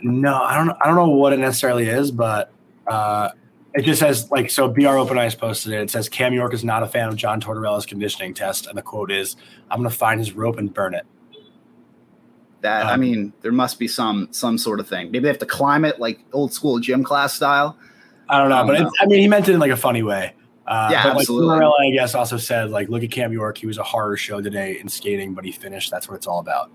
[0.02, 0.70] No, I don't.
[0.80, 2.50] I don't know what it necessarily is, but
[2.86, 3.30] uh,
[3.74, 4.68] it just says like so.
[4.68, 5.80] Br Open Ice posted it.
[5.82, 8.82] It says Cam York is not a fan of John Tortorella's conditioning test, and the
[8.82, 9.36] quote is,
[9.70, 11.06] "I'm going to find his rope and burn it."
[12.60, 15.06] That um, I mean, there must be some some sort of thing.
[15.06, 17.76] Maybe they have to climb it like old school gym class style.
[18.28, 18.90] I don't know, I don't but know.
[19.00, 20.34] I mean, he meant it in like a funny way.
[20.66, 21.56] Uh, yeah, but absolutely.
[21.58, 23.58] Like, I guess, also said like, look at Cam York.
[23.58, 25.90] He was a horror show today in skating, but he finished.
[25.90, 26.70] That's what it's all about.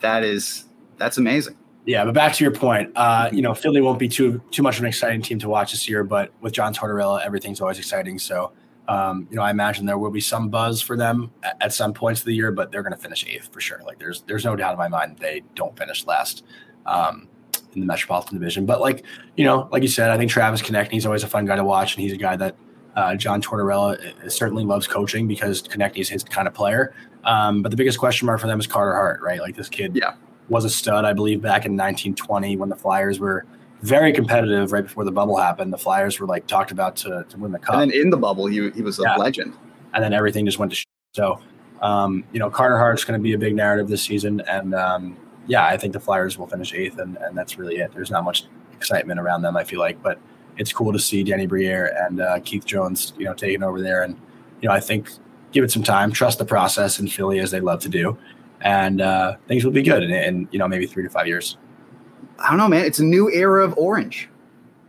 [0.00, 0.66] That is
[1.00, 1.56] That's amazing.
[1.86, 4.76] Yeah, but back to your point, uh, you know, Philly won't be too too much
[4.76, 8.18] of an exciting team to watch this year, but with John Tortorella, everything's always exciting.
[8.18, 8.52] So,
[8.86, 11.94] um, you know, I imagine there will be some buzz for them at, at some
[11.94, 13.80] points of the year, but they're going to finish eighth for sure.
[13.84, 16.44] Like, there's there's no doubt in my mind they don't finish last
[16.84, 17.28] um,
[17.74, 18.66] in the Metropolitan Division.
[18.66, 19.04] But like,
[19.36, 21.64] you know, like you said, I think Travis Konecny he's always a fun guy to
[21.64, 22.56] watch, and he's a guy that
[22.94, 26.94] uh, John Tortorella uh, certainly loves coaching because Konecny is his kind of player.
[27.24, 29.40] Um, but the biggest question mark for them is Carter Hart, right?
[29.40, 30.14] Like this kid Yeah.
[30.50, 33.46] Was a stud, I believe, back in 1920 when the Flyers were
[33.82, 35.72] very competitive right before the bubble happened.
[35.72, 38.16] The Flyers were like talked about to, to win the cup, And then in the
[38.18, 39.16] bubble, he, he was a Yeah.
[39.16, 39.54] legend.
[39.94, 40.86] and then everything just went to shit.
[41.14, 41.40] So,
[41.80, 44.40] um, you know, Carter Hart's going to be a big narrative this season.
[44.48, 47.92] And um, yeah, I think the Flyers will finish eighth, and, and that's really it.
[47.94, 50.18] There's not much excitement around them, I feel like, but
[50.58, 54.02] it's cool to see Danny Briere and uh, Keith Jones, you know, taking over there.
[54.02, 54.16] And,
[54.60, 55.08] you know, I think
[55.52, 58.16] give it some time, trust the process in Philly as they love to do.
[58.60, 61.56] And uh, things will be good in, in, you know, maybe three to five years.
[62.38, 62.84] I don't know, man.
[62.84, 64.28] It's a new era of orange.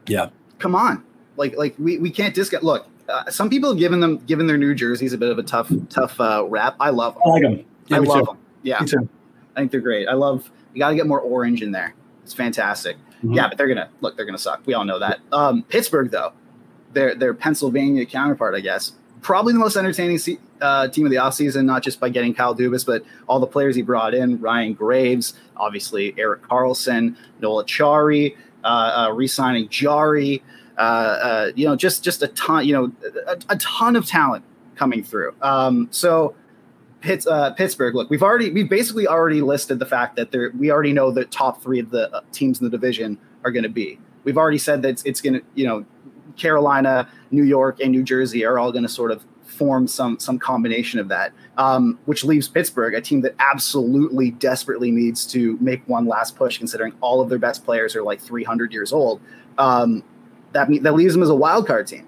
[0.07, 0.29] Yeah.
[0.60, 1.03] Come on.
[1.38, 2.63] Like, like we, we can't discount.
[2.63, 5.43] Look, uh, some people have given them, given their new jerseys a bit of a
[5.43, 6.75] tough, tough uh, rap.
[6.79, 7.23] I love them.
[7.25, 7.65] I like them.
[7.91, 8.38] I love them.
[8.63, 8.79] Yeah.
[8.81, 9.10] Me too.
[9.55, 10.07] I think they're great.
[10.07, 10.49] I love.
[10.73, 11.93] You got to get more orange in there.
[12.23, 12.97] It's fantastic.
[13.23, 13.36] Mhm.
[13.36, 14.15] Yeah, but they're gonna look.
[14.15, 14.62] They're gonna suck.
[14.65, 15.19] We all know that.
[15.31, 16.31] Um, Pittsburgh, though,
[16.93, 21.17] their their Pennsylvania counterpart, I guess, probably the most entertaining se- uh, team of the
[21.17, 24.73] offseason, not just by getting Kyle Dubas, but all the players he brought in: Ryan
[24.73, 30.43] Graves, obviously Erik Karlsson, Noel Acciari, uh, uh, re-signing Jarry.
[30.77, 32.65] Uh, uh, you know, just just a ton.
[32.65, 32.91] You know,
[33.27, 34.43] a, a ton of talent
[34.75, 35.34] coming through.
[35.41, 36.36] Um, so.
[37.27, 37.95] Uh, Pittsburgh.
[37.95, 41.25] Look, we've already we've basically already listed the fact that there we already know the
[41.25, 43.99] top three of the uh, teams in the division are going to be.
[44.23, 45.84] We've already said that it's, it's going to you know
[46.38, 50.39] Carolina, New York, and New Jersey are all going to sort of form some some
[50.39, 55.88] combination of that, um, which leaves Pittsburgh a team that absolutely desperately needs to make
[55.88, 59.22] one last push, considering all of their best players are like 300 years old.
[59.58, 60.04] Um,
[60.54, 62.08] that that leaves them as a wild card team.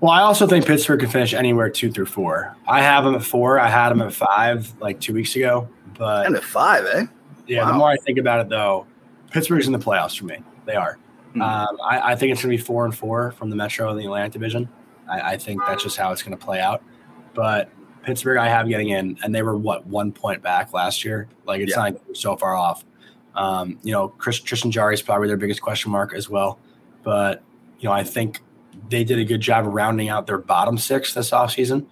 [0.00, 2.56] Well, I also think Pittsburgh can finish anywhere two through four.
[2.68, 3.58] I have them at four.
[3.58, 5.68] I had them at five like two weeks ago.
[5.98, 7.06] But And at five, eh?
[7.48, 8.86] yeah, the more I think about it, though,
[9.32, 10.38] Pittsburgh's in the playoffs for me.
[10.66, 10.98] They are.
[11.34, 11.42] Hmm.
[11.42, 13.98] Um, I, I think it's going to be four and four from the Metro and
[13.98, 14.68] the Atlantic Division.
[15.08, 16.82] I, I think that's just how it's going to play out.
[17.34, 17.70] But
[18.02, 21.28] Pittsburgh, I have getting in, and they were what one point back last year.
[21.44, 21.90] Like it's Yeah.
[21.90, 22.84] not so far off.
[23.34, 26.58] Um, you know, Chris, Tristan Jarry is probably their biggest question mark as well.
[27.02, 27.42] But
[27.78, 28.40] you know, I think
[28.88, 31.86] they did a good job of rounding out their bottom six this offseason.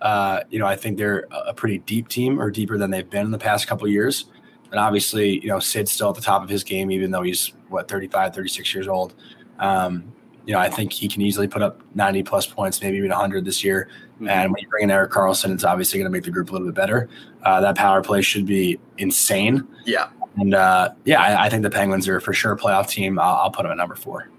[0.00, 3.08] Uh, you know, I think they're a a pretty deep team, or deeper than they've
[3.08, 4.26] been in the past couple of years.
[4.70, 7.52] And obviously, you know, Sid's still at the top of his game, even though he's
[7.68, 9.14] what 35, 36 years old.
[9.58, 10.12] Um,
[10.46, 13.44] you know, I think he can easily put up 90 plus points, maybe even 100
[13.44, 13.88] this year.
[14.20, 16.52] And when you bring in Erik Karlsson, it's obviously going to make the group a
[16.52, 17.08] little bit better.
[17.42, 19.66] Uh, that power play should be insane.
[19.84, 20.08] Yeah.
[20.38, 23.18] And uh, yeah, I, I think the Penguins are for sure a playoff team.
[23.18, 24.30] I'll, I'll put them at number four.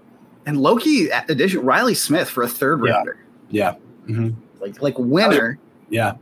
[0.46, 2.92] And Loki addition Reilly Smith for a third Yeah.
[2.92, 3.18] rounder.
[3.50, 3.72] Yeah.
[4.06, 5.58] hmm Like like winner.
[5.90, 6.12] Yeah.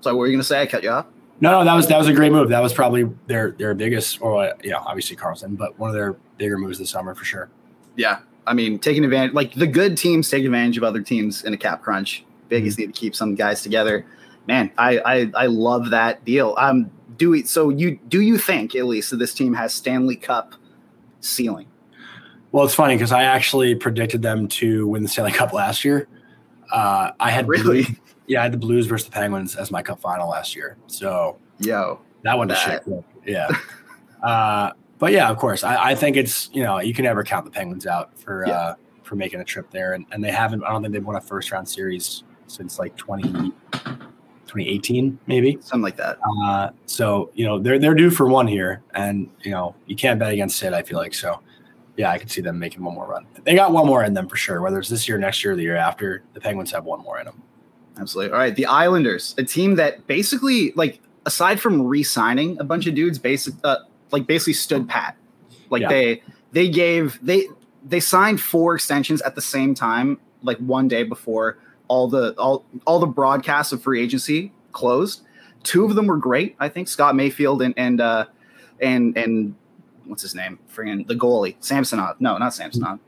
[0.00, 0.62] So what were you gonna say?
[0.62, 1.06] I cut you off.
[1.42, 2.50] No, no, that was that was a great move.
[2.50, 6.12] That was probably their their biggest, or uh, yeah, obviously Karlsson, but one of their
[6.38, 7.50] bigger moves this summer for sure.
[7.96, 8.20] Yeah.
[8.46, 11.56] I mean, taking advantage like the good teams take advantage of other teams in a
[11.56, 12.24] cap crunch.
[12.48, 14.06] Biggies need to keep some guys together.
[14.46, 16.54] Man, I I, I love that deal.
[16.58, 20.14] Um do we so you do you think at least that this team has Stanley
[20.16, 20.54] Cup
[21.18, 21.66] ceiling?
[22.52, 26.06] Well, it's funny because I actually predicted them to win the Stanley Cup last year.
[26.70, 27.86] Uh, I had Really?
[28.26, 31.38] Yeah, I had the Blues versus the Penguins as my Cup final last year, so
[31.58, 32.00] Yo.
[32.22, 32.82] that one to shit.
[33.26, 33.48] Yeah,
[34.22, 37.44] uh, but yeah, of course, I, I think it's you know you can never count
[37.44, 38.52] the Penguins out for Yeah.
[38.52, 40.62] uh, for making a trip there, and, and they haven't.
[40.64, 43.52] I don't think they've won a first round series since like 20,
[44.46, 45.58] 2018, maybe.
[45.60, 46.18] Something like that.
[46.42, 50.18] Uh, so you know they're they're due for one here, and you know you can't
[50.20, 50.72] bet against it.
[50.72, 51.40] I feel like so.
[51.96, 53.26] Yeah, I could see them making one more run.
[53.44, 54.62] They got one more in them for sure.
[54.62, 57.18] Whether it's this year, next year, or the year after, the Penguins have one more
[57.18, 57.42] in them.
[57.98, 58.32] Absolutely.
[58.32, 58.54] All right.
[58.54, 63.54] The Islanders, a team that basically, like, aside from re-signing a bunch of dudes, basic,
[63.64, 63.78] uh,
[64.10, 65.16] like, basically stood pat.
[65.70, 65.88] Like Yeah.
[65.88, 67.46] they they gave they
[67.88, 71.56] they signed four extensions at the same time, like one day before
[71.88, 75.22] all the all all the broadcasts of free agency closed.
[75.62, 76.56] Two of them were great.
[76.60, 78.26] I think Scott Mayfield and and uh,
[78.80, 79.54] and and
[80.04, 80.58] what's his name?
[80.74, 82.20] Friggin' the goalie, Samsonov.
[82.20, 82.98] No, not Samsonov.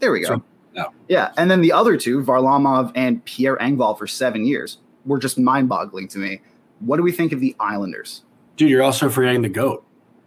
[0.00, 0.42] There we go.
[0.74, 0.88] No.
[1.08, 5.38] Yeah, and then the other two, Varlamov and Pierre Engvall for seven years, were just
[5.38, 6.40] mind-boggling to me.
[6.80, 8.22] What do we think of the Islanders?
[8.56, 9.84] Dude, you're also forgetting the goat.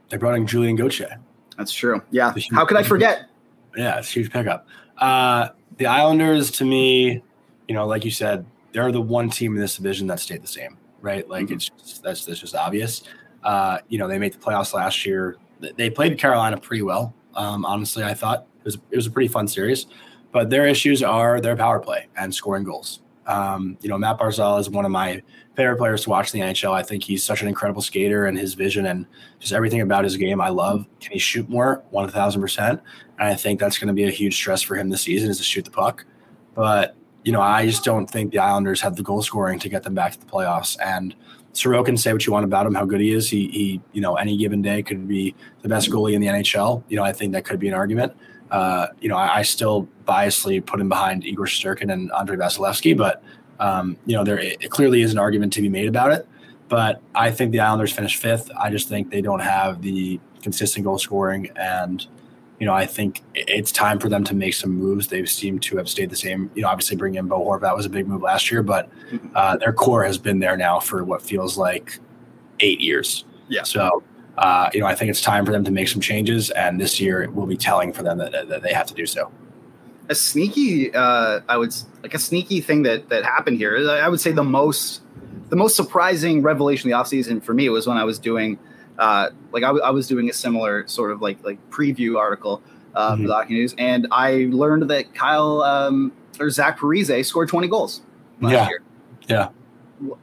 [0.09, 1.19] They brought in Julien Gauthier.
[1.57, 2.01] That's true.
[2.11, 2.33] Yeah.
[2.51, 3.29] How could I forget?
[3.75, 4.67] Yeah, it's a huge pickup.
[4.97, 7.23] Uh, the Islanders, to me,
[7.67, 10.47] you know, like you said, they're the one team in this division that stayed the
[10.47, 11.27] same, right?
[11.29, 11.51] Like Mhm.
[11.53, 13.03] it's just, that's that's just obvious.
[13.43, 15.37] Uh, you know, they made the playoffs last year.
[15.77, 17.13] They played Carolina pretty well.
[17.35, 19.87] Um, honestly, I thought it was it was a pretty fun series,
[20.35, 22.99] but their issues are their power play and scoring goals.
[23.25, 25.23] Um, you know, Matt Barzal is one of my
[25.55, 26.73] favorite players to watch in the NHL.
[26.73, 29.05] I think he's such an incredible skater, and his vision and
[29.39, 30.85] just everything about his game I love.
[30.99, 31.85] Can he shoot more?
[31.91, 32.81] One thousand percent.
[33.17, 35.37] And I think that's going to be a huge stress for him this season is
[35.37, 36.05] to shoot the puck.
[36.53, 39.83] But you know, I just don't think the Islanders have the goal scoring to get
[39.83, 40.75] them back to the playoffs.
[40.83, 41.15] And
[41.53, 43.29] Sorokin, say what you want about him, how good he is.
[43.29, 46.83] He, he, you know, any given day could be the best goalie in the NHL.
[46.89, 48.11] You know, I think that could be an argument.
[48.51, 52.95] Uh, you know, I, I, still biasly put him behind Igor Shesterkin and Andrei Vasilevskiy,
[52.95, 53.23] but
[53.59, 56.27] um, you know, there it clearly is an argument to be made about it.
[56.69, 58.51] But I think the Islanders finished fifth.
[58.57, 62.05] I just think they don't have the consistent goal scoring and
[62.59, 65.07] you know, I think it's time for them to make some moves.
[65.07, 66.49] They seem to have stayed the same.
[66.55, 69.27] You know, obviously bringing in Bo Horvat was a big move last year, but mm-hmm.
[69.35, 71.99] uh, their core has been there now for what feels like
[72.61, 73.25] eight years.
[73.49, 73.63] Yeah.
[73.63, 74.03] So,
[74.37, 76.99] uh, you know, I think it's time for them to make some changes, and this
[76.99, 79.31] year it will be telling for them that, that they have to do so.
[80.09, 83.89] A sneaky, uh, I would like a sneaky thing that that happened here.
[83.89, 85.01] I would say the most,
[85.49, 88.59] the most surprising revelation of the offseason for me was when I was doing
[88.97, 92.61] uh, like I, w- I was doing a similar sort of like like preview article
[92.93, 93.25] uh, mm-hmm.
[93.25, 98.01] for Hockey News, and I learned that Kyle um, or Zach Parise scored 20 goals
[98.41, 98.67] last yeah.
[98.67, 98.81] year.
[99.27, 99.49] Yeah,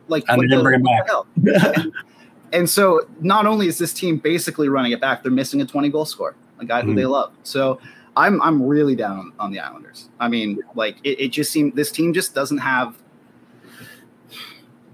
[0.09, 1.87] like and didn't bring him back.
[2.53, 5.89] and, so not only is this team basically running it back, they're missing a 20
[5.91, 6.91] goal score, a guy mm-hmm.
[6.91, 7.33] who they love.
[7.43, 7.81] So
[8.17, 10.09] I'm I'm really down on, the Islanders.
[10.21, 12.97] I mean, like it, it just seemed this team just doesn't have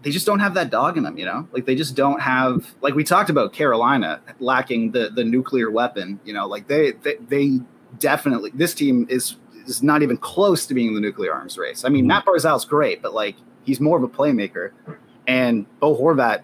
[0.02, 1.48] they just don't have that dog in them, you know?
[1.52, 6.20] Like they just don't have like we talked about Carolina lacking the the nuclear weapon,
[6.24, 7.60] you know, like they they, they
[7.98, 11.84] definitely this team is is not even close to being the nuclear arms race.
[11.84, 12.08] I mean, mm-hmm.
[12.08, 14.70] Matt Barzal's great, but like he's more of a playmaker.
[15.26, 16.42] And Bo Horvat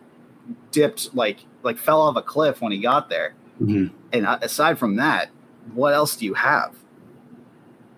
[0.71, 3.35] dipped like like fell off a cliff when he got there.
[3.61, 3.95] Mm-hmm.
[4.13, 5.31] And aside from that,
[5.75, 6.75] what else do you have?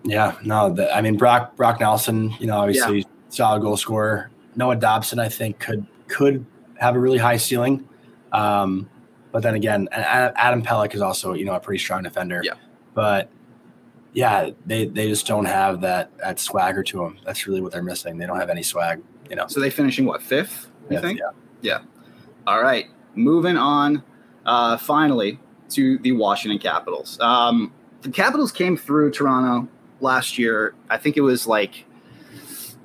[0.03, 3.05] Yeah, no, the, I mean Brock Brock Nelson, you know, obviously yeah.
[3.29, 4.31] solid goal scorer.
[4.55, 6.45] Noah Dobson, I think, could could
[6.79, 7.87] have a really high ceiling.
[8.31, 8.89] Um,
[9.31, 12.41] but then again, Adam Pelech is also you know a pretty strong defender.
[12.43, 12.53] Yeah.
[12.93, 13.29] But
[14.13, 17.19] yeah, they they just don't have that that swagger to them.
[17.25, 18.17] That's really what they're missing.
[18.17, 19.01] They don't have any swag.
[19.29, 19.47] You know.
[19.47, 20.71] So they finishing what fifth?
[20.89, 21.19] You fifth, think?
[21.19, 21.31] Yeah.
[21.61, 21.79] Yeah.
[22.47, 22.87] All right.
[23.13, 24.03] Moving on.
[24.45, 25.37] Uh, finally
[25.71, 27.19] to the Washington Capitals.
[27.19, 29.67] Um, the Capitals came through Toronto
[29.99, 30.73] last year.
[30.89, 31.83] I think it was like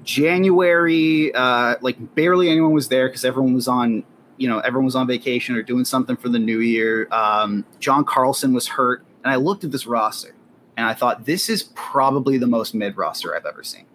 [0.03, 4.03] January, uh, like barely anyone was there because everyone was on,
[4.37, 7.07] you know, everyone was on vacation or doing something for the new year.
[7.13, 10.35] Um, John Carlson was hurt, and I looked at this roster
[10.77, 13.87] and I thought this is probably the most mid roster I've ever seen.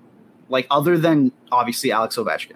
[0.47, 2.55] Like other than obviously Alex Ovechkin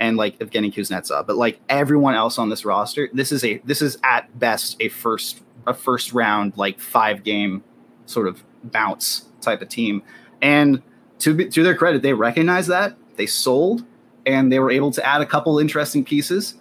[0.00, 3.82] and like Evgeny Kuznetsov, but like everyone else on this roster, this is a this
[3.82, 7.62] is at best a first a first round like five game
[8.06, 10.02] sort of bounce type of team,
[10.40, 10.82] and
[11.20, 13.84] to be, to their credit, they recognized that they sold
[14.24, 16.54] and they were able to add a couple interesting pieces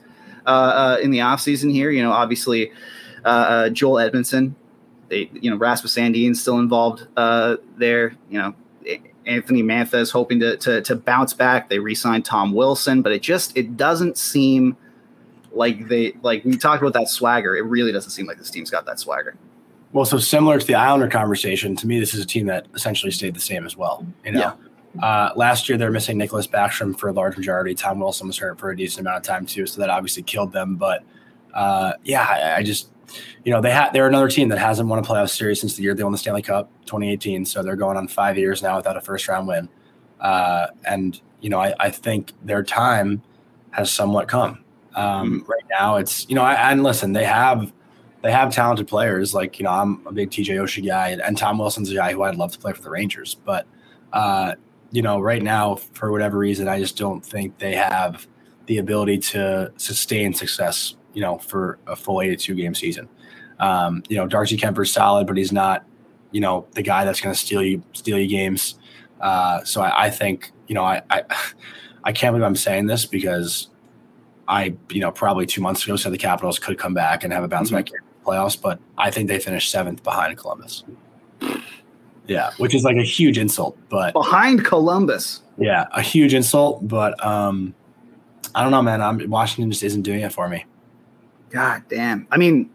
[0.45, 1.91] uh, uh, in the offseason here.
[1.91, 2.71] You know, obviously
[3.23, 4.55] uh, uh, Joel Edmundson,
[5.09, 8.15] they you know Rasmus Sandin still involved uh, there.
[8.29, 8.55] You know.
[9.27, 11.69] Anthony Mantha is hoping to, to, to bounce back.
[11.69, 14.77] They re-signed Tom Wilson, but it just it doesn't seem
[15.51, 17.55] like they like we talked about that swagger.
[17.55, 19.35] It really doesn't seem like this team's got that swagger.
[19.93, 23.11] Well, so similar to the Islander conversation, to me, this is a team that essentially
[23.11, 24.05] stayed the same as well.
[24.25, 24.53] You know,
[24.95, 25.05] yeah.
[25.05, 27.73] uh, last year they're missing Nicklas Backstrom for a large majority.
[27.73, 30.51] Tom Wilson was hurt for a decent amount of time too, so that obviously killed
[30.51, 30.75] them.
[30.75, 31.03] But
[31.53, 32.89] uh, yeah, I, I, just,
[33.43, 35.83] you know, they had they're another team that hasn't won a playoff series since the
[35.83, 37.45] year they won the Stanley Cup, 2018.
[37.45, 39.69] So they're going on five years now without a first round win.
[40.19, 43.21] Uh, and you know, I, I, think their time
[43.71, 44.63] has somewhat come.
[44.95, 45.51] Um, mm-hmm.
[45.51, 47.71] Right now, it's you know, I, and listen, they have
[48.23, 49.33] they have talented players.
[49.33, 52.23] Like you know, I'm a big TJ Oshie guy, and Tom Wilson's a guy who
[52.23, 53.35] I'd love to play for the Rangers.
[53.35, 53.67] But
[54.11, 54.55] uh,
[54.91, 58.27] you know, right now, for whatever reason, I just don't think they have
[58.65, 60.96] the ability to sustain success.
[61.17, 63.09] You know, for a full 82 game season.
[63.59, 65.83] Um, you know, Darcy Kuemper's solid, but he's not,
[66.29, 68.75] you know, the guy that's going to steal you steal you games.
[69.19, 71.23] Uh, so I, I, think, you know, I, I
[72.03, 73.69] I can't believe I'm saying this because
[74.47, 77.43] I, you know, probably two months ago said the Capitals could come back and have
[77.43, 77.77] a bounce mm-hmm.
[77.77, 77.89] back
[78.23, 80.83] playoffs, but I think they finished seventh behind Columbus.
[82.27, 85.41] Yeah, which is like a huge insult, but behind Columbus.
[85.57, 87.73] Yeah, a huge insult, but um,
[88.53, 89.01] I don't know, man.
[89.01, 90.65] I'm, Washington just isn't doing it for me.
[91.49, 92.27] God damn.
[92.31, 92.69] I mean,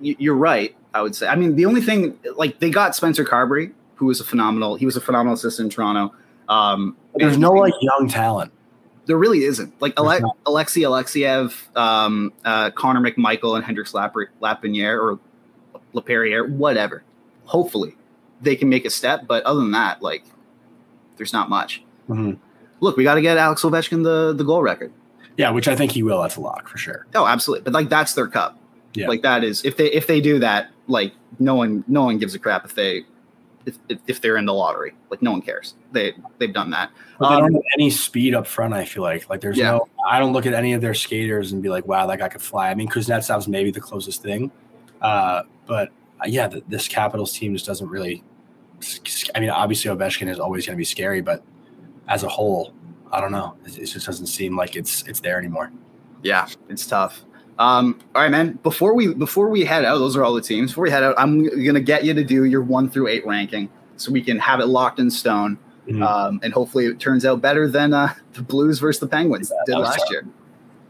[0.00, 0.74] you're right.
[0.92, 1.26] I would say.
[1.28, 4.74] I mean, the only thing like they got Spencer Carbery, who was a phenomenal.
[4.76, 6.14] He was a phenomenal assistant in Toronto.
[6.48, 8.52] Um, there's no like young talent.
[9.06, 9.80] There really isn't.
[9.80, 10.36] Like Ale-.
[10.46, 15.18] Alexei Alexeyev, um, uh, Connor McMichael, and Hendrix Lapr- Lapiniere or
[15.94, 17.02] Laperriere, whatever.
[17.44, 17.96] Hopefully,
[18.40, 19.26] they can make a step.
[19.26, 20.24] But other than that, like,
[21.16, 21.82] there's not much.
[22.08, 22.38] Mhm.
[22.80, 24.92] Look, we got to get Alex Ovechkin the the goal record.
[25.36, 26.20] Yeah, which I think he will.
[26.22, 27.06] That's a lock for sure.
[27.14, 27.64] Oh, absolutely.
[27.64, 28.58] But like, that's their cup.
[28.94, 29.08] Yeah.
[29.08, 32.34] Like that is if they if they do that, like no one no one gives
[32.34, 33.04] a crap if they
[33.66, 33.76] if
[34.08, 34.94] if, they're in the lottery.
[35.10, 35.74] Like no one cares.
[35.92, 36.90] They they've done that.
[37.18, 38.74] But they Um, don't have any speed up front.
[38.74, 39.72] I feel like like there's Yeah.
[39.72, 39.88] no.
[40.08, 42.42] I don't look at any of their skaters and be like, wow, that guy could
[42.42, 42.68] fly.
[42.70, 44.50] I mean, Kuznetsov's maybe the closest thing,
[45.00, 48.24] uh, but uh, yeah, th- this Capitals team just doesn't really.
[49.34, 51.44] I mean, obviously Ovechkin is always going to be scary, but
[52.08, 52.72] as a whole,
[53.12, 53.56] I don't know.
[53.64, 55.72] It, it just doesn't seem like it's it's there anymore.
[56.22, 57.24] Yeah, it's tough.
[57.58, 58.58] Um, all right, man.
[58.62, 60.70] Before we before we head out, those are all the teams.
[60.70, 63.68] Before we head out, I'm gonna get you to do your one through eight ranking
[63.96, 65.58] so we can have it locked in stone.
[65.88, 66.06] Mhm.
[66.06, 69.76] Um, and hopefully it turns out better than uh, the Blues versus the Penguins did
[69.76, 70.10] last tough.
[70.10, 70.26] year.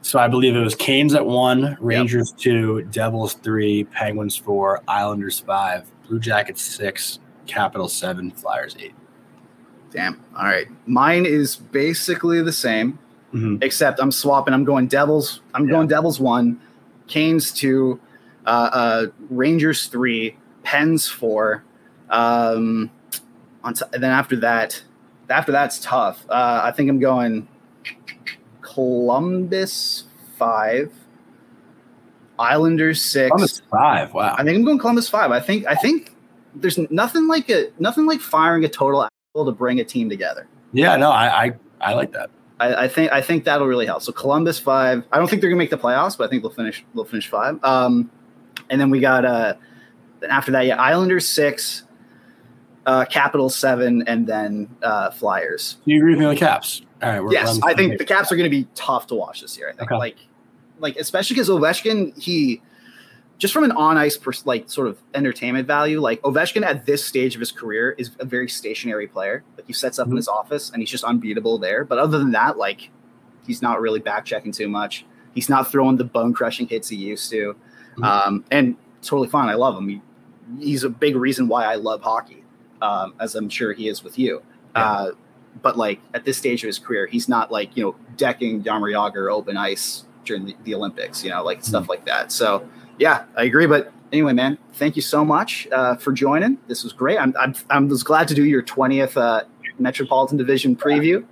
[0.02, 5.40] So I believe it was Canes at one, Rangers two, Devils three, Penguins four, Islanders
[5.40, 8.94] five, Blue Jackets six, Capitals seven, Flyers eight.
[9.92, 10.20] Damn.
[10.36, 10.66] All right.
[10.86, 12.98] Mine is basically the same.
[13.32, 13.62] Mhm.
[13.62, 14.52] except I'm swapping.
[14.52, 15.40] I'm going Devils.
[15.54, 15.70] I'm Yeah.
[15.74, 16.58] going Devils one,
[17.06, 18.00] Canes two,
[18.44, 21.62] uh, uh, Rangers three, Pens four.
[22.08, 22.90] Um,
[23.62, 24.82] on t- and then after that,
[25.28, 26.26] after that's tough.
[26.28, 27.46] Uh, I think I'm going
[28.62, 30.04] Columbus
[30.36, 30.92] five,
[32.36, 33.28] Islanders six.
[33.30, 34.12] Columbus five.
[34.12, 34.34] Wow.
[34.36, 35.30] I think I'm going Columbus five.
[35.30, 36.16] I think I think
[36.54, 40.46] there's nothing like a nothing like firing a total to bring a team together.
[40.72, 42.30] Yeah, no, I, I I like that.
[42.58, 44.02] I, I think I think that'll really help.
[44.02, 45.04] So Columbus five.
[45.12, 47.28] I don't think they're gonna make the playoffs, but I think they'll finish they'll finish
[47.28, 47.62] five.
[47.64, 48.10] Um,
[48.68, 49.54] and then we got uh,
[50.20, 51.84] then after that, yeah, Islanders six,
[52.86, 55.76] uh, Capitals seven, and then uh, Flyers.
[55.86, 56.82] Do you agree with me on the Caps?
[57.02, 57.22] All right.
[57.22, 59.40] We're, Yes, we're on the I think the Caps are gonna be tough to watch
[59.42, 59.68] this year.
[59.68, 59.96] I think Okay.
[59.98, 60.16] like
[60.80, 62.62] like especially because Ovechkin he.
[63.40, 67.02] Just from an on ice, pers- like sort of entertainment value, like Ovechkin at this
[67.02, 69.42] stage of his career is a very stationary player.
[69.56, 70.16] Like he sets up in Mhm.
[70.16, 71.82] his office and he's just unbeatable there.
[71.84, 72.90] But other than that, like
[73.46, 75.06] he's not really back checking too much.
[75.34, 77.56] He's not throwing the bone crushing hits he used to.
[77.96, 78.04] Mhm.
[78.04, 79.48] Um, and totally fine.
[79.48, 79.88] I love him.
[79.88, 80.02] He,
[80.60, 82.44] he's a big reason why I love hockey,
[82.82, 84.42] um, as I'm sure he is with you.
[84.76, 84.84] Yeah.
[84.92, 85.10] Uh,
[85.62, 89.32] but like at this stage of his career, he's not like, you know, decking Jagr
[89.32, 92.30] open ice during the, the Olympics, you know, like stuff like that.
[92.30, 92.68] So
[93.00, 93.66] yeah, I agree.
[93.66, 96.58] But anyway, man, thank you so much uh, for joining.
[96.68, 97.18] This was great.
[97.18, 99.44] I'm, I'm, I'm was glad to do your 20th uh,
[99.78, 101.24] Metropolitan Division preview.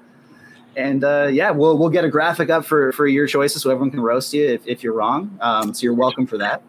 [0.76, 3.90] And uh, yeah, we'll we'll get a graphic up for for your choices so everyone
[3.90, 5.36] can roast you if, if you're wrong.
[5.40, 6.62] Um, so you're welcome for that.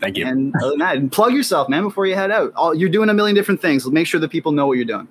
[0.00, 0.26] Thank you.
[0.26, 2.52] And other than that, and plug yourself, man, before you head out.
[2.54, 3.84] All, you're doing a million different things.
[3.90, 5.08] Make sure that people know what you're doing.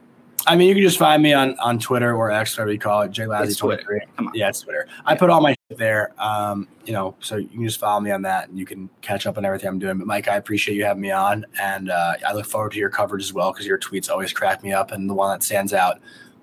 [0.48, 3.02] I mean, you can just find me on on Twitter or X, whatever you call
[3.02, 3.84] it, J It's Lassie Twitter.
[3.84, 4.08] twenty three.
[4.16, 4.34] Come on.
[4.36, 4.88] Yeah, it's Twitter.
[5.06, 6.13] I put all my there.
[6.20, 9.26] Um, you know, so you can just follow me on that, and you can catch
[9.26, 9.97] up on everything I'm doing.
[9.97, 12.89] But Mike, I appreciate you having me on, and uh, I look forward to your
[12.89, 14.91] coverage as well because your tweets always crack me up.
[14.91, 15.99] And the one that stands out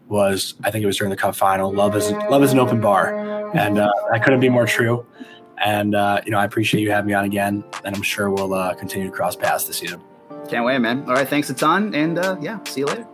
[0.09, 1.73] was I think it was during the Cup final.
[1.73, 5.07] Love is love is an open bar, and uh, that couldn't be more true.
[5.65, 8.55] And uh, you know, I appreciate you having me on again, and I'm sure we'll
[8.55, 10.01] uh, continue to cross paths this season.
[10.49, 11.03] Can't wait, man.
[11.03, 13.07] All right, thanks a ton, and uh, yeah, see you later.